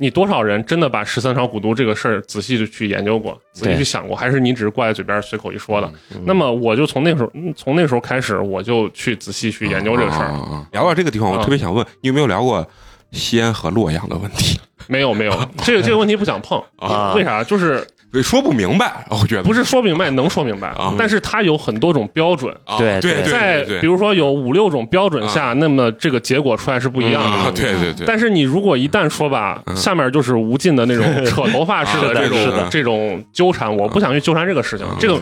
[0.00, 5.92] 你多少人真的把十三朝古都这个事儿仔细的去研究过，仔细去想过，还是你只是挂在嘴边随口一说的？
[6.14, 10.26] 嗯那么我就从那个时候，嗯从那个时候开始，我就去仔细去研究这个事儿。
[10.26, 12.66] 啊啊啊聊到这个地方，我啊特别想问，你有没有聊过
[13.10, 14.58] 西安和洛阳的问题？
[14.86, 15.32] 没有没有，
[15.64, 17.42] 这个这个问题不想碰啊为啥？
[17.42, 17.84] 就是
[18.22, 19.42] 说不明白，我觉得。
[19.42, 27.52] 不是说明白能说明白啊，但是它有很多种标准，啊对对对对在比如说有五六种标准下，那么这个结果出来是不一样啊，的。
[27.52, 32.52] 对对对，但是你如果一旦说吧，下面就是无尽的那种 扯头发式的啊这是的。
[32.52, 34.86] 种这种纠缠，我不想去纠缠这个事情。
[34.98, 35.20] 这个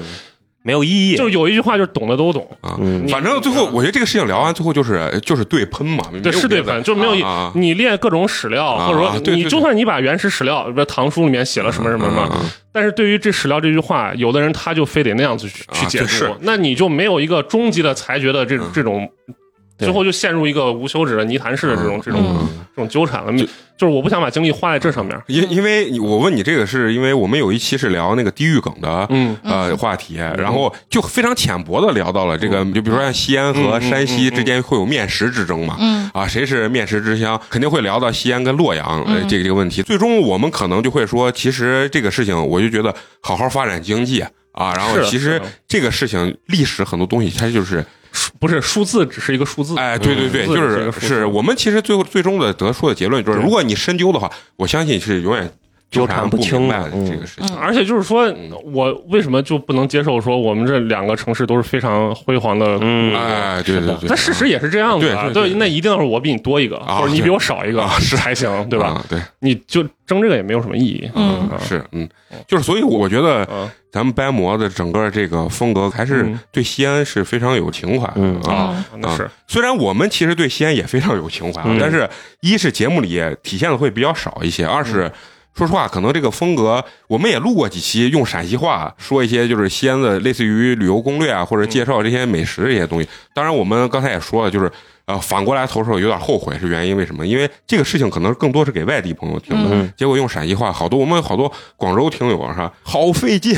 [0.66, 1.16] 没有意义。
[1.16, 2.76] 就是有一句话，就是懂的都懂，啊。
[2.80, 7.52] 嗯，反正最后我觉得这个事情聊完，最后就是就是对喷嘛，对，是对喷，就是没有一啊。
[7.54, 9.48] 你练各种史料，啊或者说你对对对。
[9.50, 16.26] 就算你把原始史料，比如唐书里面写了什么什么什么，啊但是对于这史料这句话，有的人他就非得那样子去去解啊对是。
[16.26, 19.34] 读，那你就没有一个终极的裁决的这种这种，对
[19.78, 22.48] 最后就陷入一个无休止的泥潭式的这种这种嗯。
[22.76, 23.32] 这种纠缠了。
[23.78, 25.18] 就是我不想把精力花在这上面。
[25.26, 29.36] 因因为我问你这个，是因为我们有一期是聊那个地狱梗的，嗯。
[29.42, 36.10] 呃话题，然后就非常浅薄的聊到了这个，就比如说像西安和山西之间会有面食之争嘛，嗯。
[36.12, 39.82] 啊，谁是面食之乡，肯定会聊到西安跟洛阳这个这个问题。
[39.82, 44.22] 最终我们可能就会说，其实这个事情，我就觉得好好发展经济
[44.52, 48.05] 啊，然后其实这个事情历史很多东西它就是数
[48.38, 49.78] 不是数字，只是一个数字。
[49.78, 55.50] 哎，对对对，就是是我们其实最后最终的得出的结论就是，如果你深究的话，我相信是永远
[55.90, 57.56] 纠缠不清的这个事情。
[57.56, 58.32] 而且就是说，
[58.64, 62.78] 我为什么就不能接受说我们这两个城市都是非常辉煌的？
[62.80, 68.16] 嗯哎，对对对，但事实也是这样子啊，对对对那一定是我比你多一个，啊或者你比我少一个啊是。
[68.16, 68.88] 才行，对吧？
[68.88, 71.08] 啊对，你就争这个也没有什么意义。
[71.14, 71.48] 嗯。
[71.48, 71.58] 啊。
[71.60, 72.08] 是嗯，
[72.46, 73.68] 就是所以我觉得嗯。
[73.92, 76.38] 咱们掰馍的整个这个风格还是嗯。
[76.52, 78.38] 对西安是非常有情怀嗯。
[78.42, 78.52] 啊。
[78.52, 79.30] 啊，那是。
[79.46, 82.08] 虽然我们其实对西安也非常有情怀但是
[82.40, 85.10] 一是节目里体现的会比较少一些，二是。
[85.56, 93.08] 说实话，可能这个风格，我们也录过几期，用陕西话说一些就是西安的类似于旅游攻略啊，或者介绍这些美食这些东西。
[93.32, 94.70] 当然，我们刚才也说了，就是
[95.06, 97.26] 呃，反过来投射有点后悔，是原因为什么？
[97.26, 103.54] 因为这个事情可能更多是给外地朋友听的，嗯结果用陕西话，好多我们好多广州听友是吧，好费劲，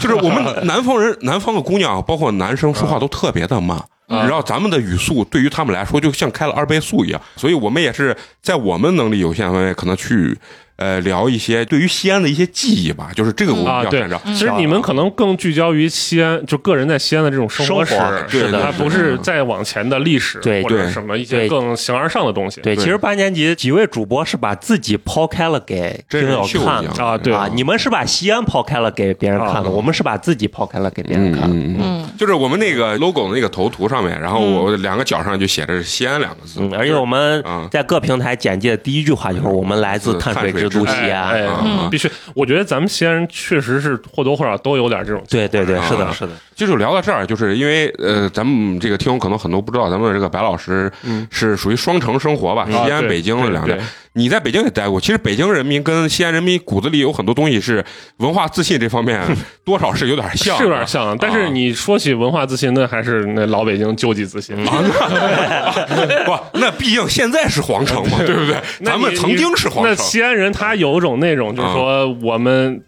[0.00, 3.78] 就是我们南方人、 南方的姑娘，包括男生说话都特别的慢。
[4.08, 10.36] 然后咱们的语速对于他们来说就像开了二倍速一样，所以我们也是在我们能力有限范围，可能去
[10.76, 22.60] 呃聊一些对于西安的一些记忆吧，就是这个我啊，对比较擅长。，其实你们可能更聚焦于西安，就个人在西安的这种生活史生活，是的它不是再往前的历史对或者对什么一些更形而上的东西。
[22.60, 31.56] 对，对其实八年级几位主播是把自己抛开了给听友真人秀看的啊对啊，你们是把西安抛开了给别人看的，啊我们是把自己抛开了给别人看的。
[31.56, 41.30] 嗯嗯就是我们那个 logo 的那个头图上面，然后我两个角上就写着是西安两个字，嗯，而且我们啊在各平台简介的第一句话就是我们来自碳水之都西哎安。
[41.34, 45.22] 哎啊嗯必须，我觉得咱们西安人确实是或多或少都有点这种。
[45.28, 53.82] 对对对，啊是的，是的，就是聊到这儿，就是因为呃，咱们这个听众可能很多不知道，咱们这个白老师嗯是属于双城生活吧，西安、北京的两对地。
[54.14, 57.82] 你在北京也待过，其实北京人民跟西安人民骨子里有很多东西是
[58.18, 59.20] 文化自信这方面
[59.64, 64.54] 多少是有点像，是有点像，但是啊你说起文化自信，那还是那老北京救济自信。
[64.64, 68.56] 不， 那毕竟现在是皇城嘛，对不对？
[68.84, 72.82] 咱们曾经是皇那城，西安人他有种那种，就是说我们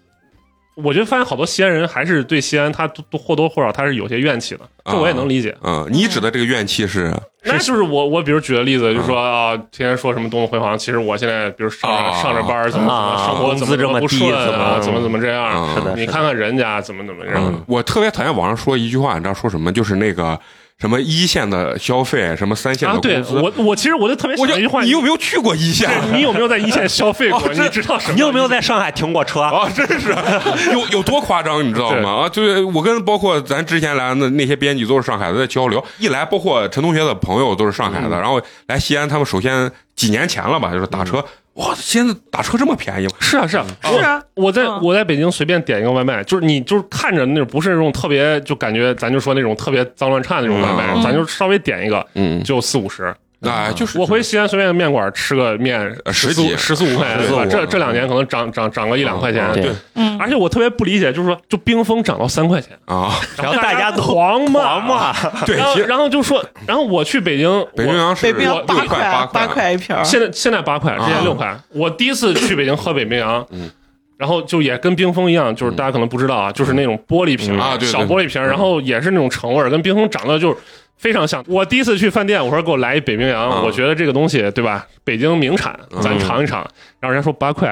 [0.75, 5.57] 我觉得发现好多西安人还是对西安他都都或多或少他是有些怨气的，这我也能理解。
[5.62, 7.12] 嗯，你指的这个怨气是
[7.45, 19.70] 那就是我我比如举个例子，就说啊，天天说什么东东辉煌，其实我现在比如上上着班怎么怎么啊生活怎么工资这么不低怎么顺啊，怎么怎么这样啊，是的你看看人家怎么怎么样嗯，，我特别讨厌网上说一句话，你知道说什么？
[19.70, 20.39] 就是那个
[20.85, 23.41] 什么一线的消费，什么三线啊，对的工资。
[23.41, 25.89] 我我其实我就特别我就想一句话，你有没有去过一线？
[26.12, 27.39] 你有没有在一线消费过？
[27.41, 28.14] 哦你知道什么？
[28.14, 29.41] 你有没有在上海停过车？
[29.41, 30.14] 啊，真是
[30.74, 32.11] 有有多夸张，你知道吗？
[32.24, 35.82] 啊，就是我跟包括咱之前来的那些编辑都是上海的，在交流。
[35.97, 41.24] 一来，包括陈同学的朋友都是上海嗯的，然后来西安，他们首先几年前了吧，就是打车，
[41.55, 43.12] 哇，现在打车这么便宜吗？
[43.20, 53.14] 是啊是啊，是啊，我在嗯我在北京随便点一个外卖，就是你就是看着那种不是那种特别，就感觉咱就说那种特别脏乱差那种外卖，嗯咱就稍微点一个嗯，就四五十。
[53.45, 57.47] 那就是我回西安随便面馆吃个面呃十四几十四五块钱，对吧？
[57.49, 59.53] 这这两年可能涨涨涨个一两块钱。
[59.53, 65.12] 对嗯，而且我特别不理解，就是说，就冰封涨到三块钱，啊，然后大家都狂骂狂骂，
[65.45, 71.57] 对，然后然后就说，然后我去北京，我北冰洋是北冰洋六八块八八块一瓶，现在现在八块，之前啊六块。
[71.70, 73.70] 我第一次去北京喝北冰洋，嗯
[74.16, 80.57] 然后就也跟冰峰一样，就是大家可能不知道啊，就是那种玻璃瓶嗯啊小玻璃瓶，然后也是那种橙味儿，跟冰峰长得就是。
[80.97, 81.45] 非常像。
[81.47, 84.86] 我第一次去饭店，我说给我来一北冰洋，啊我觉得这个东西对吧？
[85.05, 86.61] 北京名产，咱嗯尝一尝。
[87.01, 87.68] 然后人家说八块，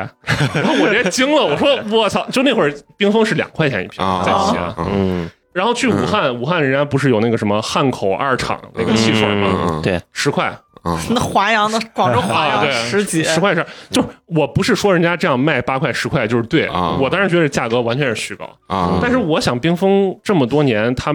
[0.54, 2.26] 然后我直接惊了， 我说我操！
[2.30, 5.28] 就那会儿冰峰是两块钱一瓶，啊，在西安。
[5.52, 9.80] 然后去武汉，武汉人家不是有那个什么汉口二厂那个汽水吗？
[9.82, 10.50] 对，十块，
[10.84, 21.12] 嗯那华阳的广州华啊，阳对，十几，十块是，就是我不是说人家这样卖八块十块就是对，啊我当然觉得价格完全是虚高，啊，但是我想冰峰这么多年，它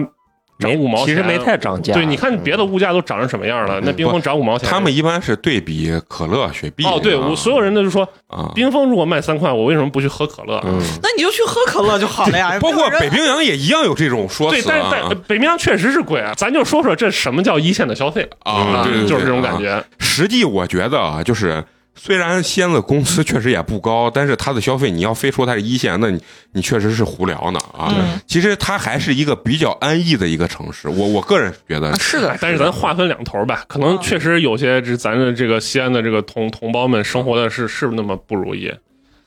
[0.58, 1.94] 涨没五毛钱，其实没太涨价。
[1.94, 6.84] 对，你看别的物价都涨成什么样了，那冰峰涨五毛钱，他们一般是对比可乐、雪碧。
[6.84, 10.60] 哦，对所有人都就说，啊，冰峰如果卖三块，我为什么不去喝可乐？
[10.66, 12.58] 嗯，那你就去喝可乐就好了呀。
[12.60, 19.82] 包括北冰洋也一样有这种说对，辞但是但啊北冰洋确实是贵啊，咱就说说这什么叫一线的消费啊，对对对，就是这种啊感觉。
[19.98, 21.62] 实际我觉得啊，就是
[22.00, 26.22] 虽然西安的工资确实也不高，但是它的消费你要非说它是一线，那你
[26.52, 27.92] 你确实是胡聊呢啊。
[27.94, 32.20] 嗯其实它还是一个比较安逸的一个城市，我我个人觉得啊是。
[32.20, 38.72] 的哎，但是咱划分两头吧，可能确实有些这咱的这个西安的这个同同胞们生活的是是那么不如意。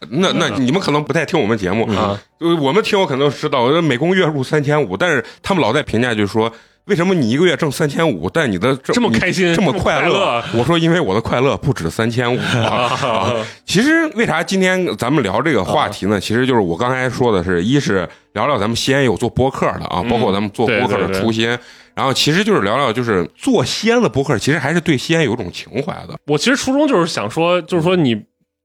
[0.09, 6.51] 那那你们可能不太听我们节目啊，呃我们听我可能知道，每工月入三千五，但是他们老在评价就是说。
[6.86, 10.43] 为什么你一个月挣三千五，但你的这这么开心这么快乐乐？
[10.55, 13.34] 我说，因为我的快乐不止三千五 啊。
[13.65, 16.19] 其实为啥今天咱们聊这个话题呢？
[16.19, 21.57] 其实就是我刚才说的是，一是聊聊咱们西安有做播客的啊，嗯包括咱们做播客的初心。
[21.93, 26.17] 然后其实就是聊聊，就是做西安的播客，其实还是对西安有一种情怀的。
[26.25, 28.15] 我其实初衷就是想说，就是说你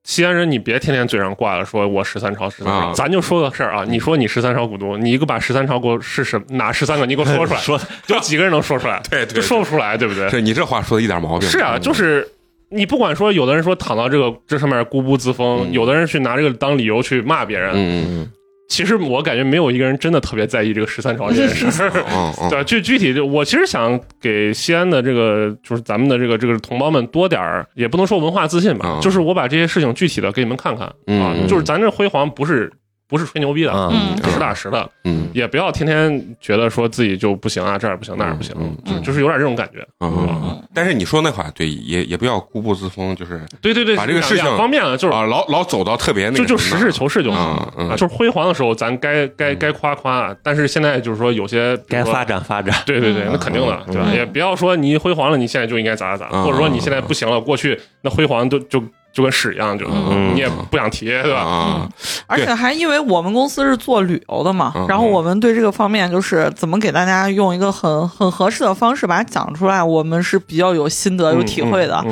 [0.07, 3.85] 西安人，你别天天嘴上挂了说我十三朝十三咱就说个事儿啊。
[3.87, 7.05] 你说你十三朝古都，你一个把十三朝给我是什哪十三个？
[7.05, 9.03] 你给我说出来， 说 有几个人能说出来？
[9.11, 10.31] 对对就说不出来，对不对？
[10.31, 12.27] 是你这话说的一点毛病是啊，就是
[12.69, 17.73] 你不管说，有的人说躺到这个这上面固步自封，嗯有的人去拿这个当理由去骂别人。
[17.75, 18.31] 嗯嗯
[18.69, 21.83] 其实我感觉没有一个人真的特别在意这个十三朝这件事。
[21.89, 22.51] 儿。
[22.51, 29.01] 对，具具体就我其实想给西安的这个，就是咱们的这个这个同胞们多点儿，也不能说文化自信吧，嗯。
[29.01, 31.47] 就是我把这些事情具体的给你们看看、嗯啊，嗯。
[31.47, 32.73] 就是咱这辉煌不是
[33.09, 39.87] 不是吹牛逼的，嗯实打实的，嗯也不要天天觉得说自己就不行啊，这儿不行那儿不行，嗯就就是有点这种感觉。
[40.01, 40.63] 嗯嗯。
[40.75, 47.73] 但是你说那话对，也也不要固步自封，就是对对对，把这个事情两方面了，就是啊，老老走到特别那就就个什么实事求是就好。
[47.77, 52.75] 嗯嗯啊，就是辉煌的时候，咱该该该夸夸，但是现在就是说有些该发展发展。
[52.85, 54.09] 对对对，那肯定的，对吧？
[54.13, 58.83] 也不要说你辉煌了，你现在就应该咋咋咋，嗯或者说你现在不行了，过去那辉煌都就
[59.17, 61.41] 就跟屎一样，就嗯你也不想提，对吧？
[61.41, 61.89] 啊，
[62.27, 72.05] 而且还因为我们公司是做旅游的嘛，嗯然后我们对这个方面就是怎么给大家用一个很很合适的方式把它讲出来，我们是比较有心得、有体会的。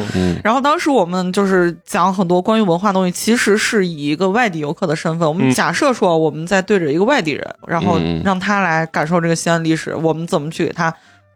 [0.43, 5.53] 然后当时我们就是讲很多关于文化东西，其实是以一个外地游客的身份，我们嗯。
[5.53, 8.23] 假设说我们在对着一个外地人，然后嗯。
[8.25, 10.95] 让他来感受这个西安历史，我们怎么去给他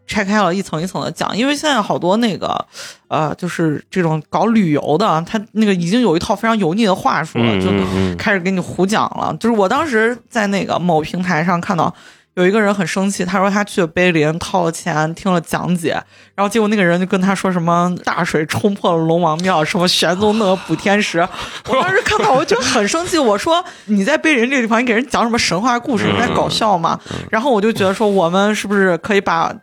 [0.09, 1.37] 拆开了一层一层的讲。
[1.37, 2.65] 因为现在好多那个
[3.07, 9.33] 呃，就是这种搞旅游的，他那个已经有一套非常油腻的话术了，嗯就开始给你胡讲了。
[9.39, 11.93] 就是我当时在那个某平台上看到。
[12.35, 16.01] 有一个人很生气，他说他去碑林掏了钱听了讲解，
[16.35, 21.19] 然后结果那个人就跟他说什么大水冲破了龙王庙，什么玄宗那个补天石。
[21.67, 26.97] 我当时看到我就很生气，我说你在碑林这个地方，你给人讲什么神话故事，你在搞笑吗？
[27.29, 29.53] 然后我就觉得说，我们是不是可以把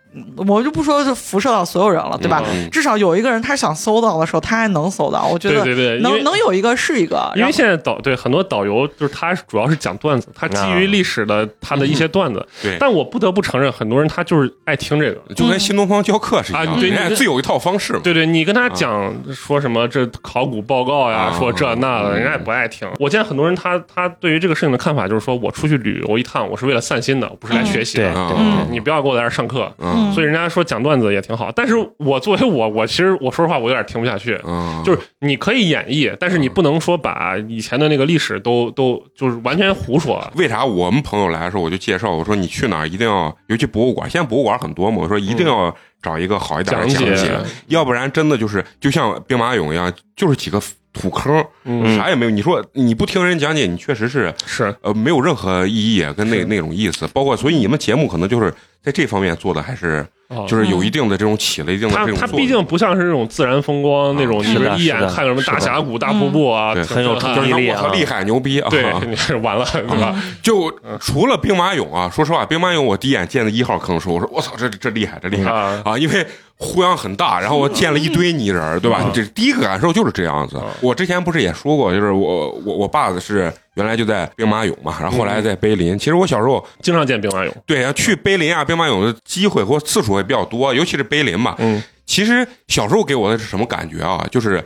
[0.46, 2.42] 我就不说是辐射到所有人了，对吧？
[2.50, 5.26] 嗯至少有一个人他想搜到的时候，他还能搜到。
[5.26, 15.34] 我觉得对对对能能有一个是一个，因为现在导对很多导游就是他主要是讲段子，他基于历史的他的一些段子，对但我不得不承认，很多人他就是爱听这个。
[15.34, 18.00] 就跟新东方教课是一样的，啊对人家你自有一套方式嘛。
[18.02, 22.88] 对对，你跟他讲说什么这考古报告呀，啊说这那的，嗯人家也不爱听。
[22.98, 28.12] 我见很多人他他对于这个事情的看法就是说，我出去旅游一趟，我是为了散心的，不是来学习的。
[28.12, 29.72] 对啊嗯你不要给我在这上课。
[29.78, 34.40] 嗯所以人家说讲段子也挺好，但是我作为我，我其实我说实话，我有点听不下去。
[34.44, 40.26] 嗯，就是你可以演绎，但是你不能说把以前的那个历史都都就是完全胡说。
[40.36, 47.14] 为啥我们朋友来的时候，我就介绍我说你去哪儿一定要，尤其博物馆，现在博物馆很多嘛，我说一定要找一个好一点的讲解。
[47.14, 47.30] 讲解，
[47.68, 50.60] 要不然真的就是就像兵马俑一样，就是几个
[50.96, 52.30] 土坑，嗯，啥也没有。
[52.30, 54.74] 你说你不听人讲解，你确实是是。
[54.82, 57.06] 呃没有任何意义跟那那种意思。
[57.12, 60.44] 包括所以你们节目可能就是在这方面做的还是哦。
[60.48, 62.32] 就是有一定的这种起了一定的它这种作用。
[62.32, 68.68] 它毕竟不像是那种自然风光那种，啊你是一眼看个什么大峡谷、大瀑布啊，对很有冲击力啊厉害牛逼啊！
[68.70, 70.14] 对， 你是完了，对吧？
[70.42, 75.50] 就除了兵马俑啊，说实话，兵马俑我第一眼见的一号坑的时候，我说我操，这这厉害，这厉害。
[75.50, 75.82] 啊。
[75.84, 75.98] 啊！
[75.98, 76.26] 因为
[76.58, 79.10] 呼央很大，然后我见了一堆泥人儿，对吧？
[79.12, 80.58] 这第一个感受就是这样子。
[80.80, 85.98] 我之前不是也说过，就是我我我爸是原来就在兵马俑嘛，然后后来在碑林。
[85.98, 91.54] 其实我小时候经常见兵马俑，对啊，去碑林啊、兵马俑的机会或次数也比较多，尤其是碑林嘛。
[91.58, 94.26] 嗯，其实小时候给我的是什么感觉啊？
[94.30, 94.64] 就是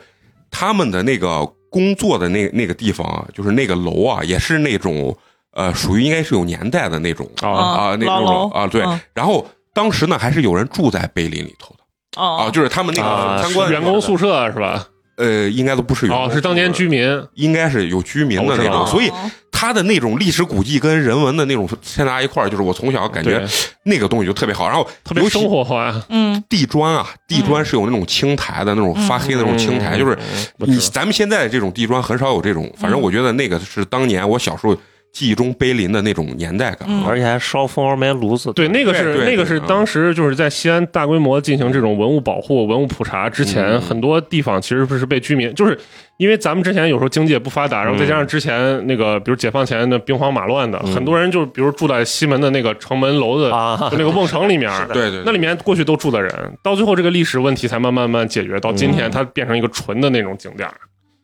[0.51, 5.16] 他们的那个工作的那那个地方啊，就是那个楼啊，也是那种
[5.55, 9.01] 呃，属于应该是有年代的那种啊啊，那种啊，对嗯。
[9.12, 11.74] 然后当时呢，还是有人住在碑林里头
[12.17, 14.87] 哦，就是他们那啊个参观员工宿舍是吧？
[15.17, 19.13] 呃，应该都不是员工哦，是当年居民，应该是有居民的那种，所以
[19.53, 23.47] 他的那种历史古迹跟人文的那种掺杂一块儿，就是我从小感觉，
[23.85, 24.67] 那个东西就特别好。
[24.67, 25.95] 然后特别生活化。
[26.09, 30.19] 嗯地砖啊，地砖是有那种青苔的那种发黑的那种青苔，嗯就是
[30.57, 34.75] 你咱们现在这种地砖很少有这种，反正我觉得那个是当年我小时候
[35.13, 36.89] 记忆中碑林的那种年代感。
[37.05, 38.53] 而且还烧蜂窝煤炉子。
[38.53, 43.81] 对，那个是那个是当时就是在西安大规模进行这种文物保护、文物普查之前，嗯。
[43.81, 45.79] 很多地方其实不是被居民，就是
[46.19, 53.51] 因为咱们之前有时候经济也不发达，然后再加上之前那个比如解放前的兵荒马乱的，很多人就比如住在西门的那个城门楼子
[53.93, 56.33] 那个瓮城里面， 对对，那里面过去都住的人，
[56.63, 60.75] 到最后这个历史问题才慢慢慢慢解决，到今天它变成一个纯的那种景点儿。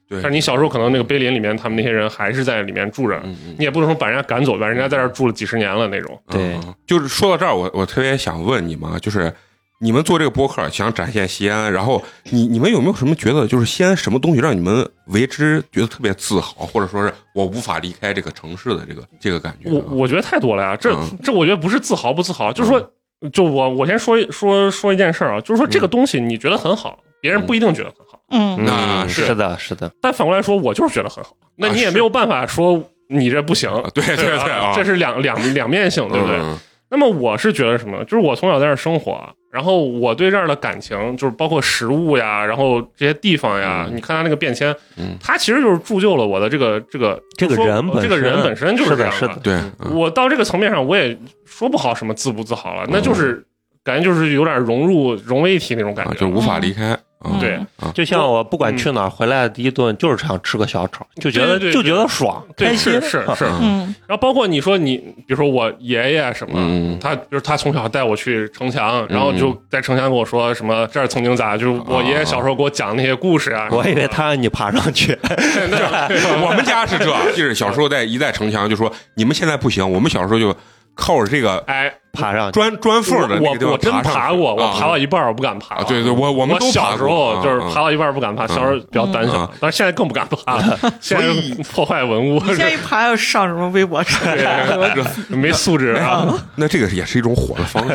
[0.08, 3.20] 对，但是你小时候可能那个碑林里面，他们那些人还是在里面住着，
[3.58, 6.18] 你也不能说把人家赶走吧，人家在这儿住了几十年了那种。
[6.28, 9.32] 对嗯就是说到这儿，我我特别想问你们啊，就是
[9.80, 19.72] 你们做这个播客想展现西安，然后你你们有没有什么觉得，就是西安什么东西让你们为之觉得特别自豪，或者说是我无法离开这个城市的这个这个感觉啊？
[19.88, 22.90] 我我觉得太多了呀，这嗯这我觉得不是自豪不自豪，就是说，
[23.32, 28.56] 就我我先说一说说一件事儿啊，就是说这个东西你觉得很好，别人不一定觉得很好，嗯。
[28.58, 29.26] 嗯，那是。
[29.26, 36.36] 是的，是的，但反过来说，我就是觉得很好，那你也没有办法说你这不行，啊对对对啊，这是两两两面性，对不对？
[36.36, 36.58] 嗯。
[36.88, 38.02] 那么我是觉得什么？
[38.04, 39.18] 就是我从小在这儿生活，
[39.50, 43.96] 然后我对这儿的感情，就是包括食物呀，然后这些地方呀，嗯。
[43.96, 45.16] 你看它那个变迁，嗯。
[45.20, 49.40] 它其实就是铸就了我的这个这个这个人本这个人身本身就是这样是的是的。
[49.42, 49.96] 对，嗯。
[49.96, 53.44] 我到这个层面上，我也说不好什么自不自豪了，那就是
[53.82, 56.96] 感觉就是有点融入融为一体那种感觉，啊就无法离开。
[57.40, 57.58] 对
[57.92, 62.92] 就像我不管去哪儿，回来的第一顿就是想吃个小炒，就觉得就觉得爽，对开心。
[62.94, 63.44] 是是是。
[63.46, 63.60] 嗯。
[63.62, 66.98] 嗯然后包括你说你，比如说我爷爷什么，嗯。
[67.00, 73.66] 他就是他从小带我去城墙，然后就在城墙跟我说什么这儿曾经咋，就是我爷爷小时候给我讲那些故事啊。
[73.70, 80.54] 我以为他让你爬上去， 我们家是这，就是小时候在一在城墙就说你们现在不行，我们小时候就
[80.96, 82.52] 靠着这个哎，爬上去。
[82.52, 94.20] 砖砖缝的那个地方我我真爬过，我啊爬到一半儿我不敢爬对对我我们都爬小时候就是啊爬到一半儿不敢爬，小时候比较胆小啊，但是现在更不敢爬了， 现在所以 破坏文物，你现在一爬要上什么微博上？
[94.34, 96.26] 对没素质啊。
[96.54, 97.86] 那这个也是一种火的方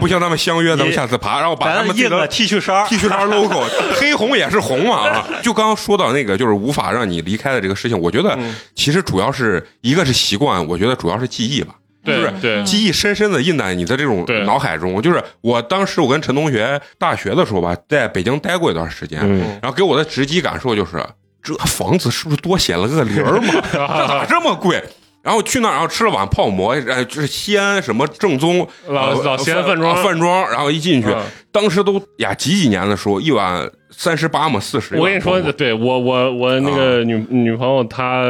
[0.00, 3.62] 不像咱们相约，咱们下次爬，然后把他咱们印个 T 恤衫 T 恤衫 logo，
[3.94, 5.24] 黑红也是红嘛啊！
[5.42, 11.74] 就刚刚说到那个，就是无法让你离开的这个事情，我觉得嗯其实主要是一个是习惯，我觉得主要是记忆吧。
[12.08, 15.00] 对就是对记忆深深的印在你的这种脑海中。
[15.00, 21.04] 就是我当时我跟陈同学大学的时候吧，在北京待过一段时间，嗯然后给我的直击感受就是，
[21.42, 23.62] 这房子是不是多写了个零儿嘛？
[23.72, 24.82] 这咋这么贵？
[25.22, 31.22] 然后去那儿，然后吃了碗泡馍，呃，就是西安什么正宗呃老老西安饭庄啊饭庄，然后一进去，嗯。
[31.50, 34.96] 当时都呀几几年的时候，一碗三十八嘛，四十。
[34.96, 38.26] 我跟你说，对我我我那个女、女朋友她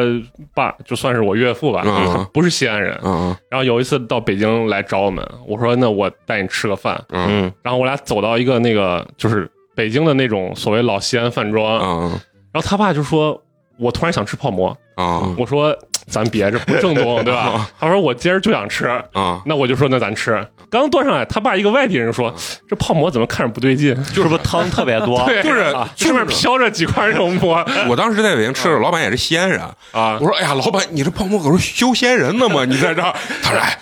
[0.55, 2.99] 爸就算是我岳父吧，嗯不是西安人。
[3.05, 7.01] 嗯然后有一次到北京来找我们，我说那我带你吃个饭。
[7.62, 12.11] 然后我俩走到一个那个就是北京的那种所谓老西安饭庄，嗯
[12.51, 13.41] 然后他爸就说，
[13.78, 14.76] 我突然想吃泡馍。
[14.97, 15.34] 啊。
[15.39, 15.76] 我说
[16.09, 17.68] 咱别，这不正宗， 对吧？
[17.78, 18.86] 他说我今儿就想吃。
[19.12, 22.34] 啊，那我就说那咱吃，刚端上来，他爸一个外地人说，
[22.68, 23.94] 这泡馍怎么看着不对劲？
[24.14, 25.22] 就是不是汤特别多？
[25.28, 29.61] 对，就是啊上面飘着几块那种馍我当时在北京吃的，老板也是西安人。
[29.92, 32.64] 啊我，说：“哎呀，老板，你这泡馍可是修仙人呢吗？
[32.64, 33.78] 你在这儿？”他说：“哎，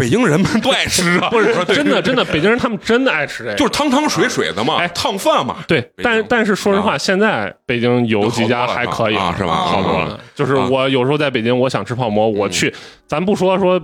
[0.00, 5.56] 北京人们都爱吃啊，不是真的 真的，北京人他们真的爱吃这个，就是汤汤水水的嘛，哎烫饭嘛。
[5.68, 9.52] 对，但但是说实话，现在北京有几家还可以啊是吧？
[9.54, 10.18] 好多了。
[10.34, 12.74] 就是啊我有时候在北京，我想吃泡馍，我去，
[13.10, 13.76] 咱不说说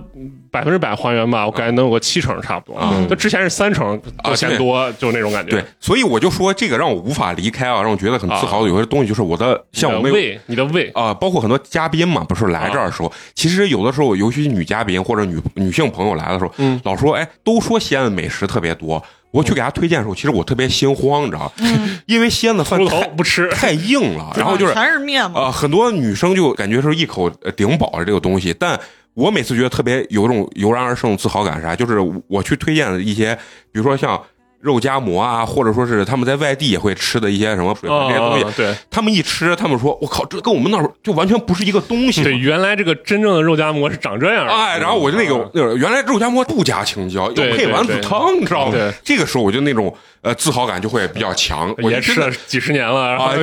[0.49, 2.79] 百分之百还原吧，我感觉能有个七成差不多。
[2.81, 5.51] 嗯就之前是三成啊多钱多，就那种感觉。
[5.51, 19.03] 对，所以我就说这个让我无法离开啊，让我觉得很自豪的有些东西，就是我的像我胃，你的胃，啊、包括很多嘉宾嘛，不是来这儿的时候，其实有的时候，尤其女嘉宾或者女女性朋友来的时候，嗯老说，哎，都说西安的美食特别多。
[19.31, 21.99] 我去给他推荐的时候，其实我特别心慌，你知道吗？
[22.05, 23.49] 因为西安的饭秃头太不吃。
[23.49, 28.79] 太硬了，然后就是全是面嘛，啊、很多女生就感觉是一口呃顶饱了这个东西，但
[29.17, 31.75] 我每次觉得特别有种油然而生的自豪感是啥？
[31.75, 31.97] 就是
[32.27, 33.35] 我去推荐的一些，
[33.71, 34.21] 比如说像
[34.59, 44.51] 肉夹馍啊，或者说是他们在外地也会吃的一些什么这些东西，啊，对他们一吃，他们说：“我靠，这跟我们那儿就完全不是一个东西。”对，原来这个真正的肉夹馍是长这样的。
[44.51, 48.93] 哎，然后我就那个啊那个原来肉夹馍不加青椒，要配丸子汤，你知道吗对？
[49.03, 49.95] 这个时候我就那种
[50.27, 53.35] 呃自豪感就会比较强，也吃了几十年了，然后啊，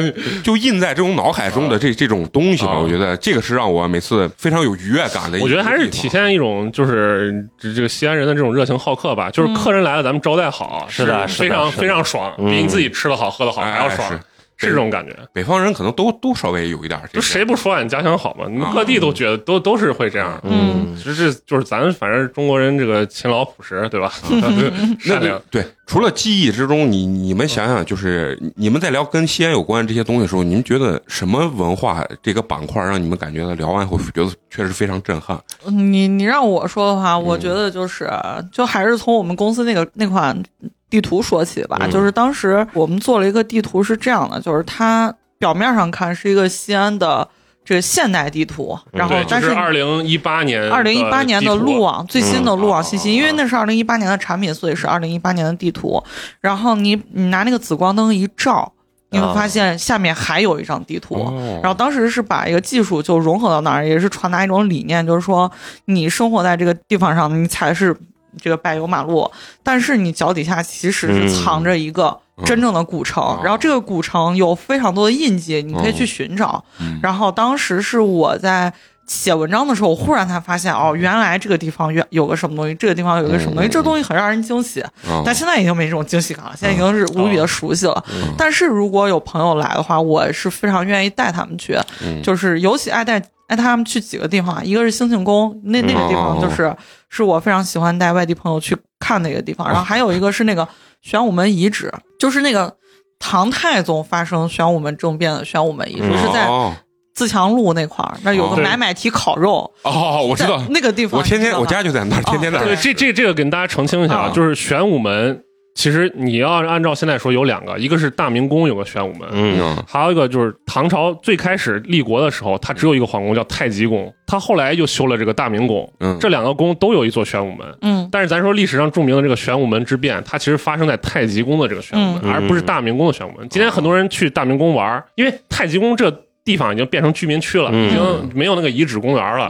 [0.43, 5.45] 就印在这种脑海中的这这种东西吧，啊我觉得这个是让我每次非常有愉悦感的一个。
[5.45, 14.21] 我觉得还是体现一种就是这这个西安人的这种热情好客吧，就是客人来了，咱们招待好，是的是的非常非常爽，嗯比你自己吃的好喝的好还要爽哎，
[14.57, 15.17] 是这种感觉。
[15.33, 18.47] 北方人可能都都稍微有一点这就，谁不说俺家乡好嘛？
[18.49, 20.41] 你们各地都觉得都都是会这样。
[20.45, 24.13] 嗯，其实这就是咱反正中国人这个勤劳朴实，对吧？
[25.01, 25.41] 善良。
[25.51, 35.39] 对，除了记忆之中，你你们想想，就是你们在聊跟西安有关这些东西的时候，你们觉得什么文化这个板块让你们感觉到聊完以后觉得确实非常震撼？
[35.67, 38.11] 你你让我说的话，嗯我觉得就是，
[38.51, 40.43] 就还是从我们公司那个那款
[40.89, 41.77] 地图说起吧。
[41.81, 47.29] 嗯就是当时我们做了一个地图，是这样的，就是它表面上看是一个西安的
[47.65, 56.03] 这个现代地图，然后，但是二零一八年，二零一八年的路网最新的路网信息，嗯因为那是二零一八年的产品，所以是二零一八年的地图。
[56.41, 58.71] 然后你你拿那个紫光灯一照，
[59.09, 61.15] 你会发现下面还有一张地图。
[61.15, 65.51] 哦然后当时是把一个技术就融合到那儿，也是传达一种理念，就是说
[65.87, 67.97] 你生活在这个地方上，你才是
[68.41, 69.31] 这个柏油马路，
[69.63, 76.65] 但是你脚底下其实是藏着一个真正的古城，嗯然后这个古城有非常多的印记，你可以去寻找。
[76.81, 78.73] 嗯然后当时是我在。
[79.07, 84.83] 写文章的时候，我忽然才发现，哦，原来这个地方原有个什么东西，这个地方有个什么东西，嗯这东西很让人惊喜。
[85.07, 88.03] 嗯但现在已经没这种惊喜感了，现在已经是无比的熟悉了。
[88.11, 96.75] 嗯但是如果有朋友来的话，我是非常愿意带他们去，嗯就是尤其爱带爱带他们去几个地方，啊一个是兴庆宫，那那个地方就是、
[97.09, 100.67] 是我非常喜欢带外地朋友去看的一个地方，然后还有一个是那个
[101.03, 102.77] 玄武门遗址，就是那个
[103.19, 106.75] 唐太宗发生玄武门政变的玄武门遗址，嗯是在哦。
[107.15, 108.59] 自强路那块儿，那有个哦。
[108.61, 112.77] 买买提烤肉，哦，我知道，那个地方，我天天我家就在那儿，天天在那对，儿。
[112.77, 114.33] 这这这个跟大家澄清一下啊，啊。
[114.35, 115.44] 就是玄武门，
[115.75, 119.59] 其实你要按照现在说有两个，一个是大明宫有个玄武门，嗯。
[119.61, 119.85] 嗯。
[119.87, 127.67] 还有一个就是唐朝最开始立国的时候，它只有一个皇宫叫太极宫，它后来又修了这个大明宫，嗯，这两个宫都有一座玄武门。
[127.83, 128.09] 嗯。
[128.13, 132.33] 但是咱说历史上著名的这个玄武门之变，它其实发生在太极宫的这个玄武门，嗯。
[132.33, 133.49] 而不是大明宫的玄武门。
[133.49, 136.09] 今天很多人去大明宫玩，因为太极宫这
[136.45, 139.49] 地方已经变成居民区了，嗯已经没有那个遗址公园了。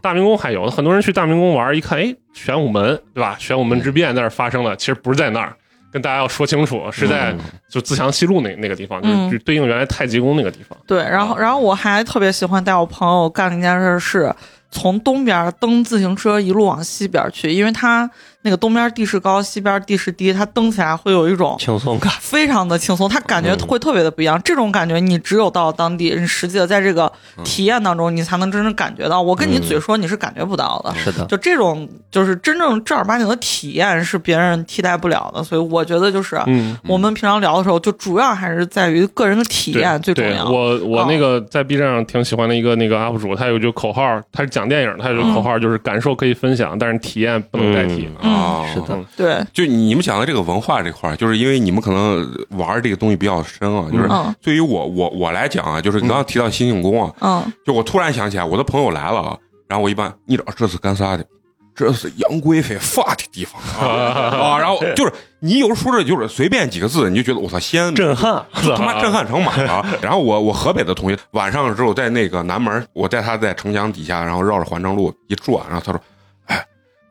[0.00, 3.36] 大明宫还有很多人去大明宫玩，一看，哎，玄武门对吧？
[3.38, 5.54] 玄武门之变在那儿发生的，其实不是在那儿，
[5.92, 7.34] 跟大家要说清楚，是在
[7.68, 10.78] 就自强西路那那个地方，就对应原来太极宫那个地方。
[10.86, 14.34] 对，然后然后我还特别喜欢带我朋友干了一件事是。
[14.72, 18.08] 从东边蹬自行车一路往西边去，因为它
[18.42, 22.10] 那个东边地势高，西边地势低，它蹬起来会有一种轻松感。
[22.20, 24.40] 非常的轻松，它感觉会特别的不一样。
[24.42, 27.12] 这种感觉你只有到当地，你实际的在这个
[27.44, 29.20] 体验当中，你才能真正感觉到。
[29.20, 30.94] 我跟你嘴说，你是感觉不到的。
[30.94, 35.44] 是的，就这种就是真正正儿八经的体验是别人替代不了的。
[35.44, 40.48] 所以我觉得就是嗯，我们平常聊的时候，就主要还是在于个人的体验最重要。
[40.48, 48.08] 我我哦那个在 B 站上挺喜欢的一个那个 UP 主，他有句口号，他是讲电影的，他有句口号就是感受可以分享，但是体验不能代替。
[48.22, 59.36] 嗯啊，是的，对，就你们讲的这个文化这块儿，就是因为你们可能玩这个东西比较深啊，就是嗯对于我我我来讲啊，就是你刚刚提到新庆宫啊，嗯就我突然想起来，我的朋友来了啊，
[59.68, 61.24] 然后我一般你知道这是干啥的？
[61.72, 63.86] 这是杨贵妃发的地方啊
[64.36, 64.58] 啊！
[64.58, 68.44] 然后就是你有时候说这就是随便几个字，你就觉得我操，西安 震撼。
[68.62, 69.86] 就他妈震撼成马了。
[70.02, 76.09] 然后我我河北的同学晚上之后在那个南门，我带他在城墙底下，然后绕着环城路一转，然后他说：“哎，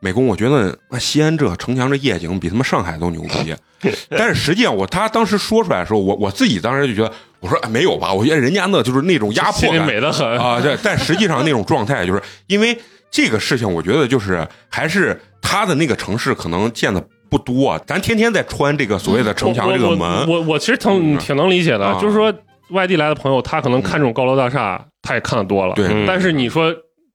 [0.00, 3.54] 美工，我觉得那西安这城墙这夜景比他妈上海都牛逼。
[4.10, 8.12] ”但是实际上我他当时说出来的时候，我我自己当时就觉得，我说、哎、没有吧？
[8.12, 10.26] 我觉得人家那就是那种压迫心里感美得很。
[10.38, 12.76] 啊，对，但实际上那种状态，就是因为
[13.10, 22.32] 这个事情，我觉得就是还是他的那个城市可能见的不多，咱天天在穿这个所谓的城墙这个门，我我我其实挺嗯挺能理解的，啊就是说
[22.70, 25.74] 外地来的朋友，他可能看这种高楼大厦，他也看的多了。
[25.74, 26.70] 对嗯但是你说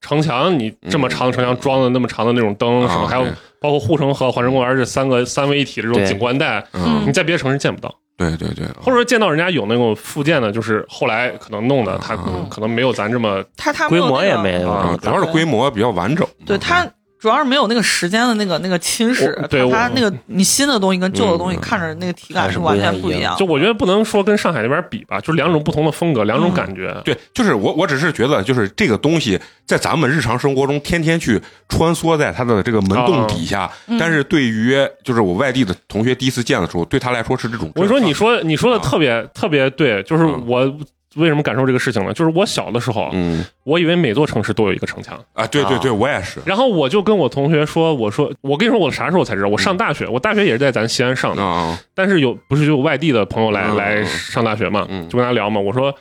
[0.06, 3.26] 城墙，你这么长的城墙装的那么长的那种灯什么，啊还有
[3.60, 12.46] 包括护城河、环城公园这三个三位一体的这种景观带，嗯，你在别的城市见不到，对对对，或者说见到人家有那种附件的，就是后来可能弄的，它嗯。
[12.48, 16.86] 可能没有咱这么他他规模也没有啊，主要是规模比较完整，对它
[17.18, 23.36] 主要是没有那个时间的那个那个侵蚀，对我它它那个你新的东西跟旧的东西嗯看着那个体感是是完不太一样全不一样。
[23.36, 26.94] 就我觉得不能说跟上海那边比吧，就是两种不同的风格，两种感觉。
[27.04, 37.70] 对，就是我，我只是觉得，就是这个东西在咱们日常生活中天天去穿梭在它的这个门洞底下，嗯但是对于就是我外地的同学第一次见的时候，对他来说是这种。
[37.76, 40.78] 我说你说你说的特别、特别对，就是嗯我
[41.16, 42.12] 为什么感受这个事情呢？
[42.12, 49.48] 就是我小的时候，嗯我以为每座城市都有一个城墙，啊，对对对，我也是然后我就跟我同学说，我说我跟你说我啥时候才知道？
[49.48, 55.92] 我上大学，我大学也是在咱西安上的，啊，但是有不是就有外地的朋友来、嗯来上大学嘛，嗯就跟他聊嘛，我说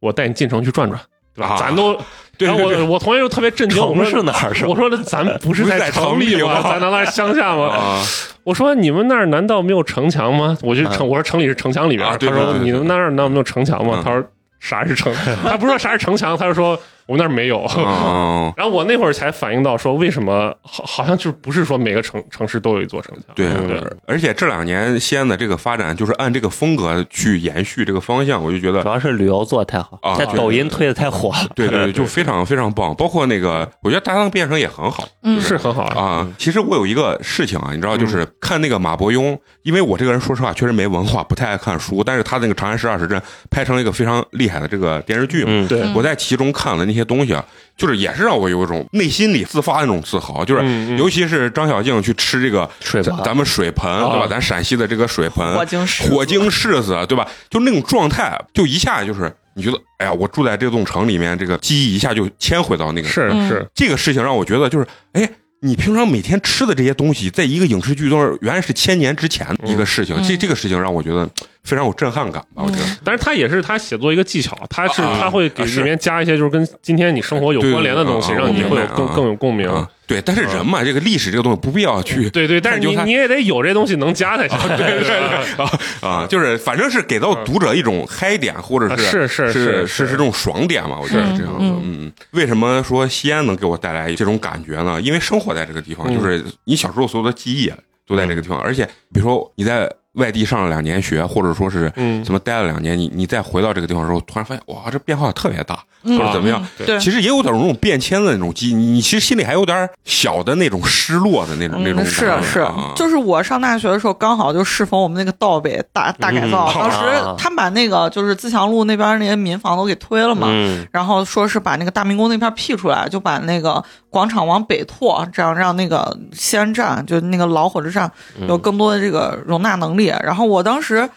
[0.00, 1.00] 我带你进城去转转，
[1.34, 1.54] 对吧？
[1.54, 1.96] 啊咱都，
[2.38, 4.66] 然后对我我同学就特别震惊，我们是哪儿是？
[4.66, 6.60] 我说咱不是在城里吗？
[6.62, 7.68] 咱难道是乡下吗？
[7.68, 8.02] 啊，
[8.44, 10.56] 我说你们那儿难道没有城墙吗？
[10.62, 12.06] 我就城，我说城里是城墙里边。
[12.08, 14.04] 啊对他说你们那儿难道没有城墙吗嗯？
[14.04, 14.22] 他说
[14.64, 15.14] 啥是城？
[15.44, 17.64] 他不是说啥是城墙，他就说我们那儿没有。
[17.76, 23.34] 嗯， 然后我那会儿才反应到，说为什么好好像就是不是说每个城城市都有一座城墙？
[23.34, 31.48] 对对对，而且这两年西安的这个发展，就是按这个风格去延续这个方向，我就觉得主要是旅游做的太好啊，在对抖音推的太火了。
[31.54, 32.94] 对对对， 就非常非常棒。
[32.94, 36.00] 包括那个，我觉得大唐变声也很好嗯是很好啊。
[36.00, 36.28] 啊。
[36.38, 43.18] 其实我有一个事情啊，你知道，就是看那个马伯庸，因为我这个人说实话确实没文化，不太爱看书，但是他那个《长安十二时辰》
[43.50, 45.48] 拍成了一个非常厉害的这个电视剧嘛。
[45.50, 47.44] 嗯，对，嗯我在其中看了那些东西啊，
[47.76, 54.24] 就是也是让我有一种内心里自发的那种自豪，就是尤其是张小静去吃这个水盆，咱咱们水盆，对吧？
[54.24, 57.28] 啊咱陕西的这个水盆，火晶石火晶柿子，对吧？
[57.50, 65.28] 就那种状态，就一下就是你觉得，哎呀，我住在这栋城里面，这个记忆一下就迁回到那个嗯是是，这个事情让我觉得就是，哎。
[65.60, 70.14] 你平常每天吃的这些东西，在一个影视剧中，原来是千年之前的一个事情。
[70.14, 71.26] 嗯这这个事情让我觉得
[71.64, 72.62] 非常有震撼感吧？
[72.62, 79.68] 我觉得，但是他也是他写作一个技巧，他是啊他会给里面加一些就是跟今天你生活有关联的东西，让你会有更更有共鸣。
[79.68, 80.20] 啊，对。
[80.20, 84.58] 但是人嘛，这个历史这个东西不必要去对对，但是你你也得有这东西能加才行。
[84.76, 85.70] 对对对，啊
[86.02, 91.64] 啊，就是反正是给到读者一种嗨点，或者啊是是是是是是这种爽点嘛，我觉得是这样子。
[91.82, 95.00] 嗯为什么说西安能给我带来这种感觉呢？
[95.00, 97.72] 因为生活在这个地方，嗯就是你小时候所有的记忆
[98.06, 102.24] 都在这个地方，而且比如说你在外地上了两年学，或者说是嗯。
[102.24, 106.60] 怎么待了两年，你你再回到这个地方的时候，突然发现哇，这变化特别大，嗯或者怎么样？
[106.78, 116.80] 嗯对，其实也有点那种变迁的那种记忆，你你其实心里还有点小的那种失落的那种那种感觉是啊，就是我上大学的时候，刚好就适逢我们那个道北大大改造，嗯。
[116.80, 117.34] 当时啊。
[117.38, 128.48] 他把那个就是自强路那边那些民房都给推了嘛，嗯，然后说是把那个大明宫那片辟出来，就把那个广场往北拓，这样让那个西安站就那个老火车站嗯。
[128.48, 130.12] 有更多的这个容纳能力。
[130.22, 131.08] 然后我当时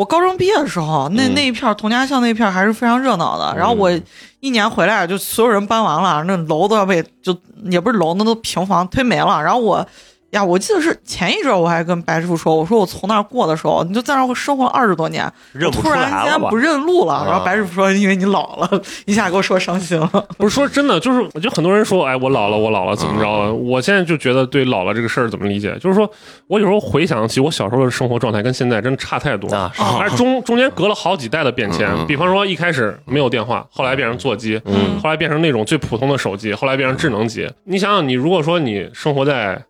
[0.00, 3.54] 我高中毕业的时候，那嗯那一片童家巷那一片还是非常热闹的。
[3.54, 3.90] 然后我
[4.40, 7.36] 一年回来，就所有人搬完了，那楼都要被就
[7.66, 9.42] 也不是楼，那都平房推没了。
[9.42, 9.86] 然后我
[10.30, 16.56] 呀，我记得是前一阵儿我还跟白师傅说，我说我从那儿过的时候，你就在那儿生活了二十多年，认不突然间不？
[16.56, 17.14] 认路了。
[17.14, 20.08] 啊然后白师傅说，因为你老了，一下给我说伤心了。
[20.38, 23.52] 不是说真的，就是我觉得很多人说，哎，我老了，我老了，怎么着了？
[23.52, 25.76] 我现在就觉得对老了这个事儿怎么理解？
[25.80, 26.08] 就是说
[26.46, 29.52] 我有时候回想起我小时候的生活状态，跟现在真的差太多。
[29.54, 37.50] 啊，是而中中间隔了好几代的变迁比方说一开始没有电话，后来变成座机，嗯后来变成那种最普通的手机，后来变成智能机。
[37.64, 39.60] 你想想，你如果说你生活在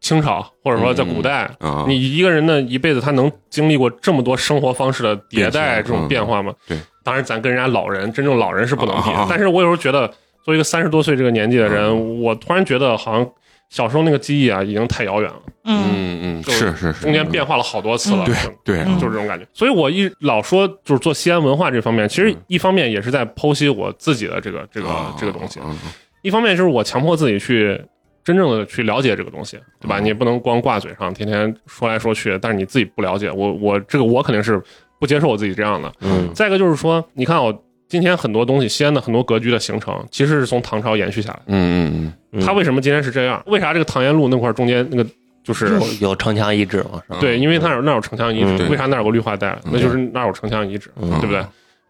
[0.00, 6.52] 清朝，或者说在古代，啊，你一个人的一辈子，他能经历过这么多生活方式的迭代这种变化吗？
[6.66, 9.10] 对，当然咱跟人家老人，真正老人是不能比。
[9.28, 10.06] 但是我有时候觉得，
[10.44, 13.28] 作为一个三十多岁这个年纪的人，我突然觉得好像
[13.70, 18.24] 小时候那个记忆啊，已经太遥远了，嗯嗯嗯，是是是，中间变化了好多次了。
[18.24, 18.26] 嗯
[18.64, 19.46] 对对，嗯就是这种感觉。
[19.52, 25.76] 所以我一老说就是做西安文化这方面，其实一方面也是在剖析我自己的这个这个啊这个东西，嗯
[26.22, 27.80] 一方面就是我强迫自己去
[28.28, 29.98] 真正的去了解这个东西，对吧？
[29.98, 34.62] 嗯你也不能光挂嘴上，天天说来说去，但是你自己不了解，我我这个我肯定是
[35.00, 35.90] 不接受我自己这样的。
[36.02, 43.42] 嗯再一个就是说，你看我今天很多东西，西安的很多格局的形成，其实是从唐朝延续下来嗯嗯嗯它为什么今天是这样？
[43.46, 45.10] 为啥这个唐延路那块中间那个
[45.42, 45.68] 就是
[46.00, 47.02] 有有城墙遗址嘛？
[47.06, 47.16] 是吧？
[47.18, 49.52] 对，因为那有那有城墙遗嗯址，为啥那有个绿化带？
[49.64, 51.42] 嗯那就是那有城墙遗址，嗯对不对？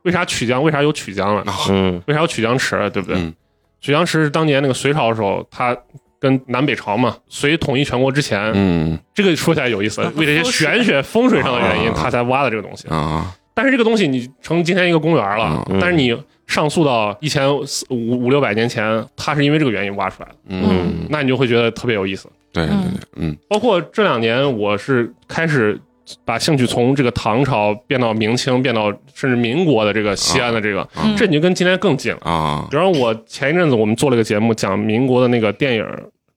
[0.04, 0.62] 为啥曲江？
[0.62, 1.44] 为啥有曲江了？
[1.68, 2.88] 嗯为啥有曲江池？
[2.90, 3.16] 对不对？
[3.18, 3.34] 嗯
[3.80, 5.76] 曲江池是当年那个隋朝的时候，它
[6.20, 8.98] 跟南北朝嘛，隋统一全国之前，嗯。
[9.14, 11.94] 这个说起来有意思，为这些玄学风水上的原因，啊。
[11.96, 12.88] 他才挖的这个东西。
[12.88, 13.34] 啊。
[13.54, 16.16] 但是这个东西你成今天一个公园了，嗯但是你
[16.46, 17.52] 上溯到一千
[17.90, 22.30] 五五六百年前，它是因为这个原因挖出来的，嗯，那你就会觉得特别有意思。
[22.52, 23.36] 对对对，嗯。
[23.48, 25.78] 包括这两年，我是开始
[26.24, 32.20] 把兴趣从这个唐朝变到明清，变到甚至民国的这个西安的这个，嗯这你就跟今天更近了。
[32.22, 35.86] 啊比方我前一阵子我们做了个节目，讲民国的那个电影，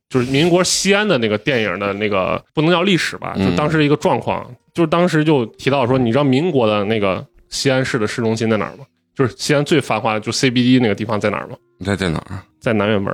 [0.09, 8.85] 就是民国西安的那个电影的那个不能叫历史吧，嗯就当时一个状况，就是当时就提到说，你知道民国的那个西安市的市中心在哪儿吗？
[9.13, 11.55] 就是西安最繁华的，就 CBD 那个地方在哪儿吗？
[11.77, 12.39] 你在在哪儿？
[12.59, 13.13] 在南院门。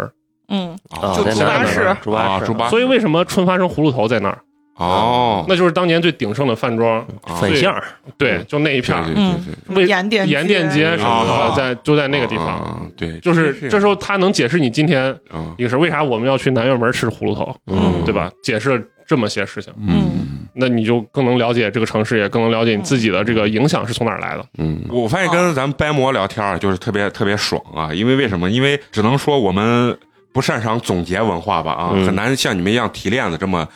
[0.49, 4.39] 嗯，啊，就在那儿猪八市猪八市啊猪八所以为什么春发生葫芦头在那儿？
[4.77, 7.83] 哦，那就是当年最鼎盛的饭庄，啊粉巷儿
[8.17, 9.13] 对，就那一片儿对。
[9.13, 9.33] 对对
[9.67, 12.47] 对，为盐店盐店街什么啊的，在就在那个地方。
[12.47, 18.31] 啊，对，就是这时候候，他能解释你今天啊，一个是为啥我们要去南院门吃葫芦头，嗯对吧？
[18.43, 24.45] 解释了这么些事情，嗯那你就更能了解这个城市，也更能了解你自己的这个影响是从哪儿来的。
[24.57, 28.49] 嗯，我发现跟咱们掰馍聊天儿就是特别特别爽啊，因为为什么？
[28.49, 29.97] 因为只能说我们
[30.31, 33.67] 不擅长总结文化吧啊，嗯很难像你们一样提炼的这么。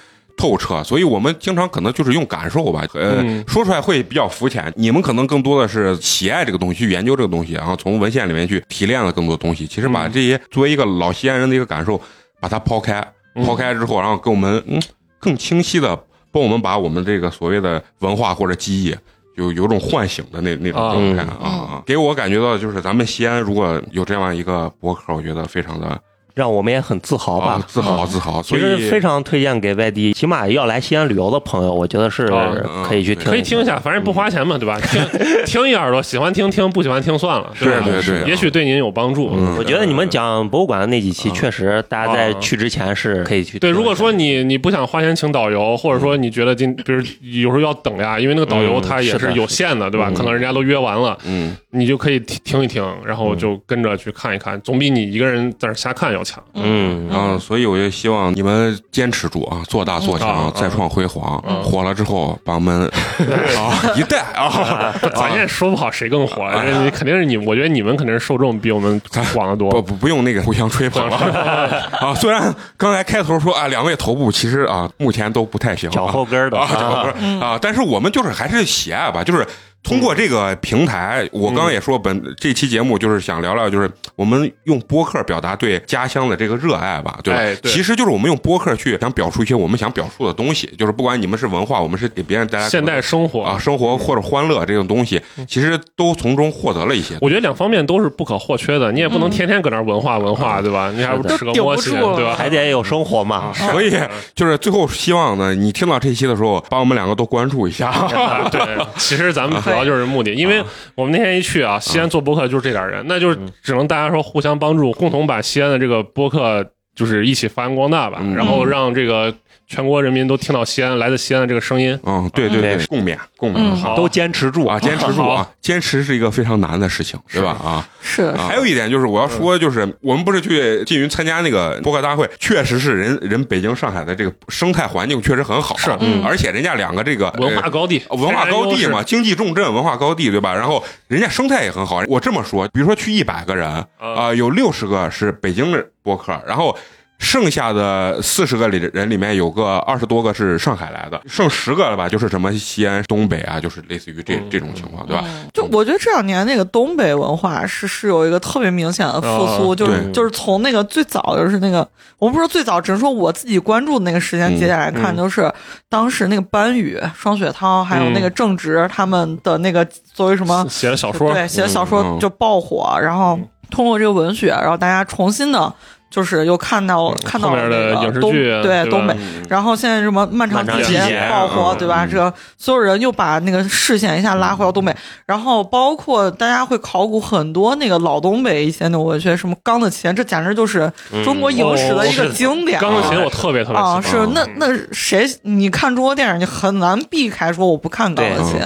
[0.41, 4.73] 透彻，所以我们经常可能就是用感受吧，呃，嗯说出来会比较肤浅。
[4.75, 9.67] 你们可能更多的是喜爱这个东西，去研究这个东西，然后从文献里面去提炼了更多东西。
[9.67, 12.01] 其实把嗯这些作为一个老西安人的一个感受，
[12.39, 12.99] 把它抛开，
[13.35, 14.81] 嗯抛开之后，然后给我们嗯
[15.19, 15.95] 更清晰的
[16.31, 18.95] 帮我们把我们这个所谓的文化或者记忆。
[19.37, 25.97] 有有种唤醒的那那种啊状态啊嗯啊，给我感觉到就是咱们西安如果有这样一个博客，我觉得非常的
[26.33, 27.53] 让我们也很自豪吧。
[27.53, 27.65] 啊。
[27.67, 32.53] 自豪自豪，所其实非常推荐给外地，起码要来西安旅游的朋友，我觉得是啊
[32.87, 34.79] 可以去听，可以听一下，反正不花钱嘛，对吧？
[34.85, 35.01] 听
[35.45, 37.53] 听一耳朵，喜欢听听，不喜欢听算了，吧？
[37.59, 39.31] 对对对也许对您有帮助。
[39.33, 39.55] 嗯。
[39.57, 50.07] 我觉得你们讲博物馆的那几期，啊确实大家在去之前是可以去听对，如果说你你不想花钱请导游，或者说你觉得今比如有时候要等呀，因为那个导游嗯他也是有限的，对吧？
[50.09, 50.13] 嗯。
[50.13, 51.55] 可能人家都约完了，嗯。
[51.73, 56.43] 你就可以听听一听，然后就跟着去看一看，总比你一个人在那瞎看要强。
[56.53, 62.81] 嗯然后所以我就希望你们坚持住啊，做大做强嗯，再创辉煌，嗯火了之后把我们
[63.57, 66.47] 啊一带 啊，咱现在说不好谁更火，
[66.93, 68.99] 肯定是你，我觉得你们肯定是受众比我们
[69.33, 69.69] 广得多。
[69.81, 71.17] 不不用那个互相吹捧了
[71.99, 72.13] 啊！
[72.15, 79.45] 虽然刚才开头说啊，两位头部其实啊目前都不太行啊，脚后跟的啊，脚后跟啊，但是我们就是还是喜爱吧，就是。
[79.83, 87.39] 通过这个平台，我刚刚也说本这期节目就是想聊聊，就是我们用播客表达对家乡的这个热爱吧，对吧？
[87.39, 97.17] 哎对其实就是我们用播客去想表述一些我们想表述的东西，就是不管你们是文化，我们是给别人带来现代生活啊生活或者欢乐这种东西，其实都从中获得了一些。
[97.21, 100.91] 我觉得两方面都是不可或缺的，你也不能天天搁那文化文化，对吧？
[100.95, 102.35] 你还不是吃个顶不摸西，对吧？
[102.37, 103.51] 还得有生活嘛。
[103.53, 103.91] 所以
[104.35, 107.89] 就是最后希望呢，你听到这期的时候，把我们两个都关注一下。
[107.89, 108.61] 啊 对，
[108.97, 110.63] 其实咱们 主要就是目的，因为
[110.95, 118.35] 我们那天一去啊，西安做播客就是这点人，那就是只能大家说互相帮助，共同把西安的这个播客就是一起发扬光大吧，嗯。
[118.35, 119.33] 然后让这个
[119.71, 121.97] 全国人民都听到西安来自西安的这个声音。
[122.03, 123.95] 嗯，对对对，共勉共勉，嗯好。
[123.95, 124.65] 都坚持住。
[124.65, 127.51] 啊，坚持住啊，坚持是一个非常难的事情，对吧？
[127.63, 127.87] 啊。
[128.01, 128.23] 是。
[128.23, 135.89] 啊，还有一点就是我要说，就是我们不是去缙云参加那个播客大会，确实是人人北京、上海的这个生态环境确实很好，是。
[136.01, 136.21] 嗯。
[136.21, 140.53] 而且人家两个这个文化高地，呃文化高地嘛，经济重镇，文化高地，对吧？
[140.53, 142.03] 然后人家生态也很好。
[142.09, 146.77] 我这么说，比如说去一百个人啊、有六十个是北京的播客，然后。
[147.21, 154.47] 剩下的四十个里人里面有个二十多个是上海来的，剩十个了吧，就是什么西安、东北啊，就是类似于这嗯。
[154.49, 155.23] 这种情况，对吧？
[155.53, 165.17] 就我觉得这两年那个东北文化是是有一个特别明显的复苏，啊就是就是从那个最早就是那个，我不是说最早，只是说我自己关注的那个时间节点来看，嗯。
[165.17, 165.53] 就是
[165.87, 175.71] 当时那个班宇、双雪涛还有那个正直他们的那个作为什么写的小说，对写的小说就爆火，然后通过这个文学，然后大家重新的。
[176.11, 178.31] 就是又看到看到后面的影视那个东
[178.61, 182.05] 对东北，嗯然后现在什么漫长季节爆火，嗯对吧？
[182.05, 184.95] 嗯这所有人又把那个视线一下拉回到东北，
[185.25, 190.91] 然后包括大家会考古很多那个老东北一些那种文学，什么《钢的琴》，这简直就是
[191.23, 192.79] 中国影史的一个经典。
[192.79, 195.25] 钢琴我特别特别啊，是那那谁？
[195.43, 198.59] 你看中国电影，你很难避开说我不看钢的琴。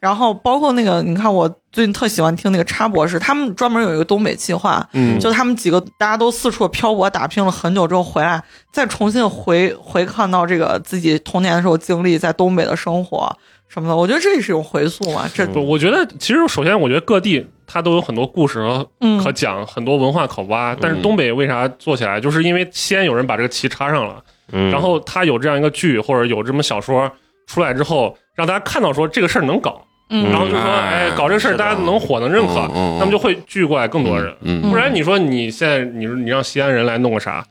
[0.00, 8.42] 然后包括那个，你看我最近特喜欢听那个叉博士，他们专门有一个东北计划，嗯就他们几个大家都四处漂泊打拼了很久之后回来，
[8.72, 13.36] 再重新回回看到这个自己童年的时候经历在东北的生活
[13.68, 15.30] 什么的，我觉得这也是一种回溯嘛。
[15.32, 18.60] 这不，我觉得其实首先，我觉得各地它都有很多故事
[18.98, 20.76] 嗯可讲，很多文化可挖。
[20.80, 27.08] 但是东北为啥做起来，就是因为西安有人把这个旗插上了，嗯然后他有这样一个剧或者有这么小说
[27.46, 29.80] 出来之后，让大家看到说这个事儿能搞，
[30.10, 32.54] 嗯然后就说哎哎，搞这个事儿大家能火能认可
[32.98, 34.34] 他们就会聚过来更多人。
[34.42, 37.44] 嗯，不然你说你现在你说你让西安人来弄个啥？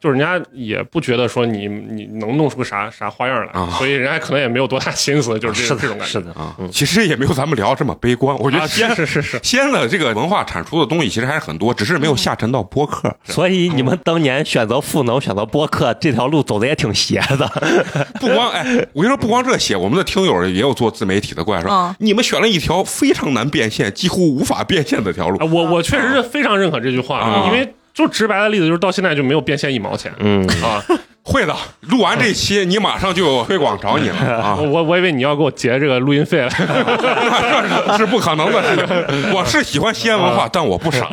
[0.00, 6.12] 就是人家也不觉得说你你能弄出个啥啥花样来，啊所以人家可能也没有多大心思，就是这是，这种感觉。
[6.12, 8.36] 是的，啊，其实也没有咱们聊这么悲观。
[8.38, 13.14] 我觉得啊，西安是是是，西安的这个文化产出的东西其实还是很多，只是没有下沉到播客。
[13.24, 17.46] 所以你们当年选择赋能、选择播客这条路走的也挺邪的。
[18.18, 25.44] 不光哎，我跟你说，不光这些，我们的听友也有做自媒体的过来说，嗯你们选了一条非常难变现、几乎无法变现的条路啊，。
[25.44, 30.82] 我我确实是非常认可这句话，啊因为就直白的例子就是到现在就没有变现一毛钱嗯，啊！
[31.22, 34.64] 会的，录完这期，你马上就有推广找你了啊 我！
[34.66, 36.48] 我我以为你要给我结这个录音费了，
[37.86, 39.32] 这是不可能的事情。
[39.32, 41.06] 我是喜欢西安文化，但我不傻。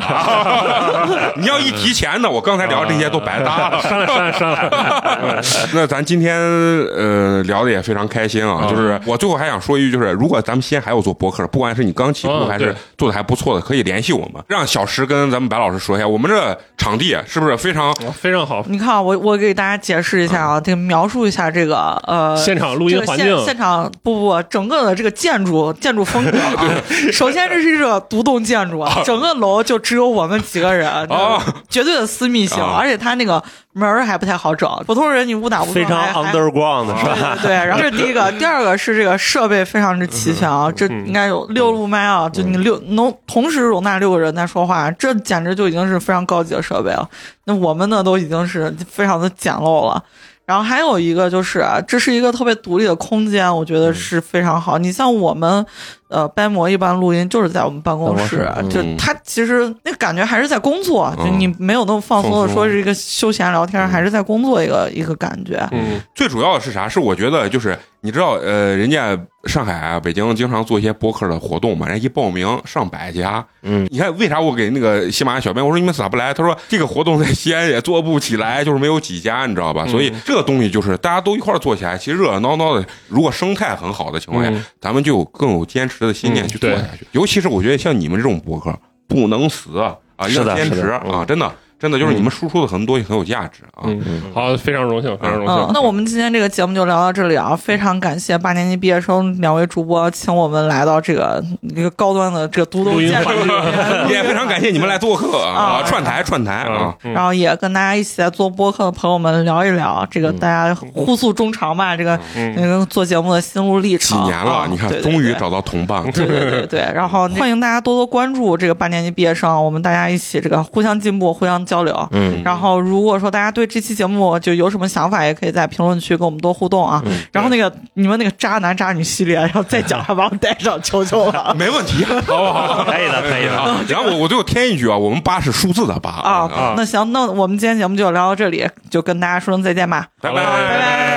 [1.36, 3.80] 你要一提钱呢，我刚才聊这些都白搭了。
[3.82, 5.42] 删了删了删了。
[5.74, 23.44] 那咱今天呃聊的也非常开心啊，嗯就是我最后还想说一句，就是如果咱们西安还有做博客的，不管是你刚起步嗯还是做的还不错的，可以联系我们，让小石跟咱们白老师说一下，我们这场地是不是非常非常好，你看啊，我我给大家解释一下啊，这个描述一下这个呃现场录音这个现环境。
[23.44, 26.82] 现场不不整个的这个建筑建筑风格啊，
[27.12, 32.76] 首先这是一个独栋建筑， 啊，整个楼就只有我们几个人，啊绝对的私密性，啊。
[32.78, 33.42] 而且它那个
[33.78, 37.38] 门儿还不太好找，普通人你误打误撞非常 underground 是对吧？
[37.40, 47.08] 对对，然后这是第一个， 第二个是这个设备非常之齐全啊，这应该有六路麦啊，就你六能同时容纳六个人在说话，这简直就已经是非常高级的设备了。
[47.44, 50.02] 那我们呢，都已经是非常的简陋了。
[50.44, 54.78] 然后还有一个就是啊，这是一个特别独立的空间，我觉得是非常好。
[54.78, 55.66] 你像我们，
[56.08, 65.66] 呃，掰馍一般录音就是在我们办公室，公室嗯就他其实那感觉还是在工作，就嗯你没有那么放松的说是一个休闲聊天，还是在工作一个一个感觉。
[65.72, 66.88] 嗯，最主要的是啥？
[66.88, 73.44] 是我觉得就是你知道，呃，人家上海啊、北京经常做一些播客的活动嘛，人家一报名上百家。
[73.62, 76.32] 嗯，你看为啥我给那个喜马拉雅小编我说你们咋不来？
[76.32, 79.86] 他说这个活动在西安也做不起来，就是没有几家，你知道吧？
[79.86, 82.86] 所以这个东西就是大家都一块做起来，其实热热闹闹的。
[83.08, 87.06] 如果生态很好的情况下，嗯咱们就更有坚持的信念嗯去做下去。
[87.12, 89.96] 尤其是我觉得像你们这种博客不能死啊，
[90.28, 91.24] 要坚持啊！
[91.26, 93.84] 真的，真的就是你们输出的很多东西很有价值啊。
[93.84, 94.02] 嗯，
[94.34, 97.54] 好，非常荣幸，非常荣嗯幸。，那我们今天这个节目就聊到这里啊！
[97.54, 106.94] 非常感谢八年级毕业生两位主播请我们来到这个一个高端的这个独栋录音建筑环境也非常感谢你们来做客啊，啊串台串台啊。
[107.04, 114.24] 嗯然后也跟大家一起来做播客的朋友们聊一聊这个大家互诉衷肠吧，这个嗯那个做节目的心路历程几。
[114.24, 116.10] 年了啊，你看对对对终于找到同伴了。
[116.12, 122.08] 对对对对， 然后欢迎大家多多关注这个八年级毕业生，我们大家一起这个互相进步、互相交流。
[122.10, 127.02] 嗯，然后如果说大家对这期节目就有什么想法，也可以在评论区跟我们多互动啊。
[127.06, 131.54] 嗯然后那个你们那个渣男渣女系列，然后再讲还把我带上，求求了。
[131.58, 132.84] 没问题，好 不好？
[132.84, 133.56] 可以的，可以的。
[133.56, 140.06] 啊，然后我我最后添一句啊，我们八是数字的八啊，那行，那我们今天节目就聊到这里，就跟大家说声再见吧。
[140.20, 141.07] 拜拜拜拜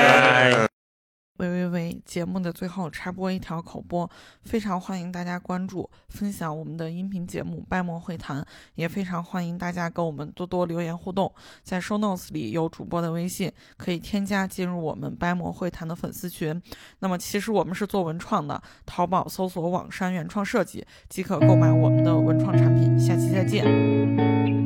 [1.41, 2.01] 喂喂喂！
[2.05, 4.07] 节目的最后插播一条口播，
[4.43, 8.39] 非常欢迎大家关注、分享我们的音频节目《掰馍会谈》，
[8.75, 11.33] 也非常欢迎大家跟我们多多留言互动。
[11.63, 16.61] 在 show notes 里有主播的微信，可以添加进入我们掰馍会谈的粉丝群。
[16.99, 22.99] 那么其实我们是做文创的，淘宝搜索“网山原创设计”即可购买我们的文创产品。
[22.99, 24.60] 下期再见。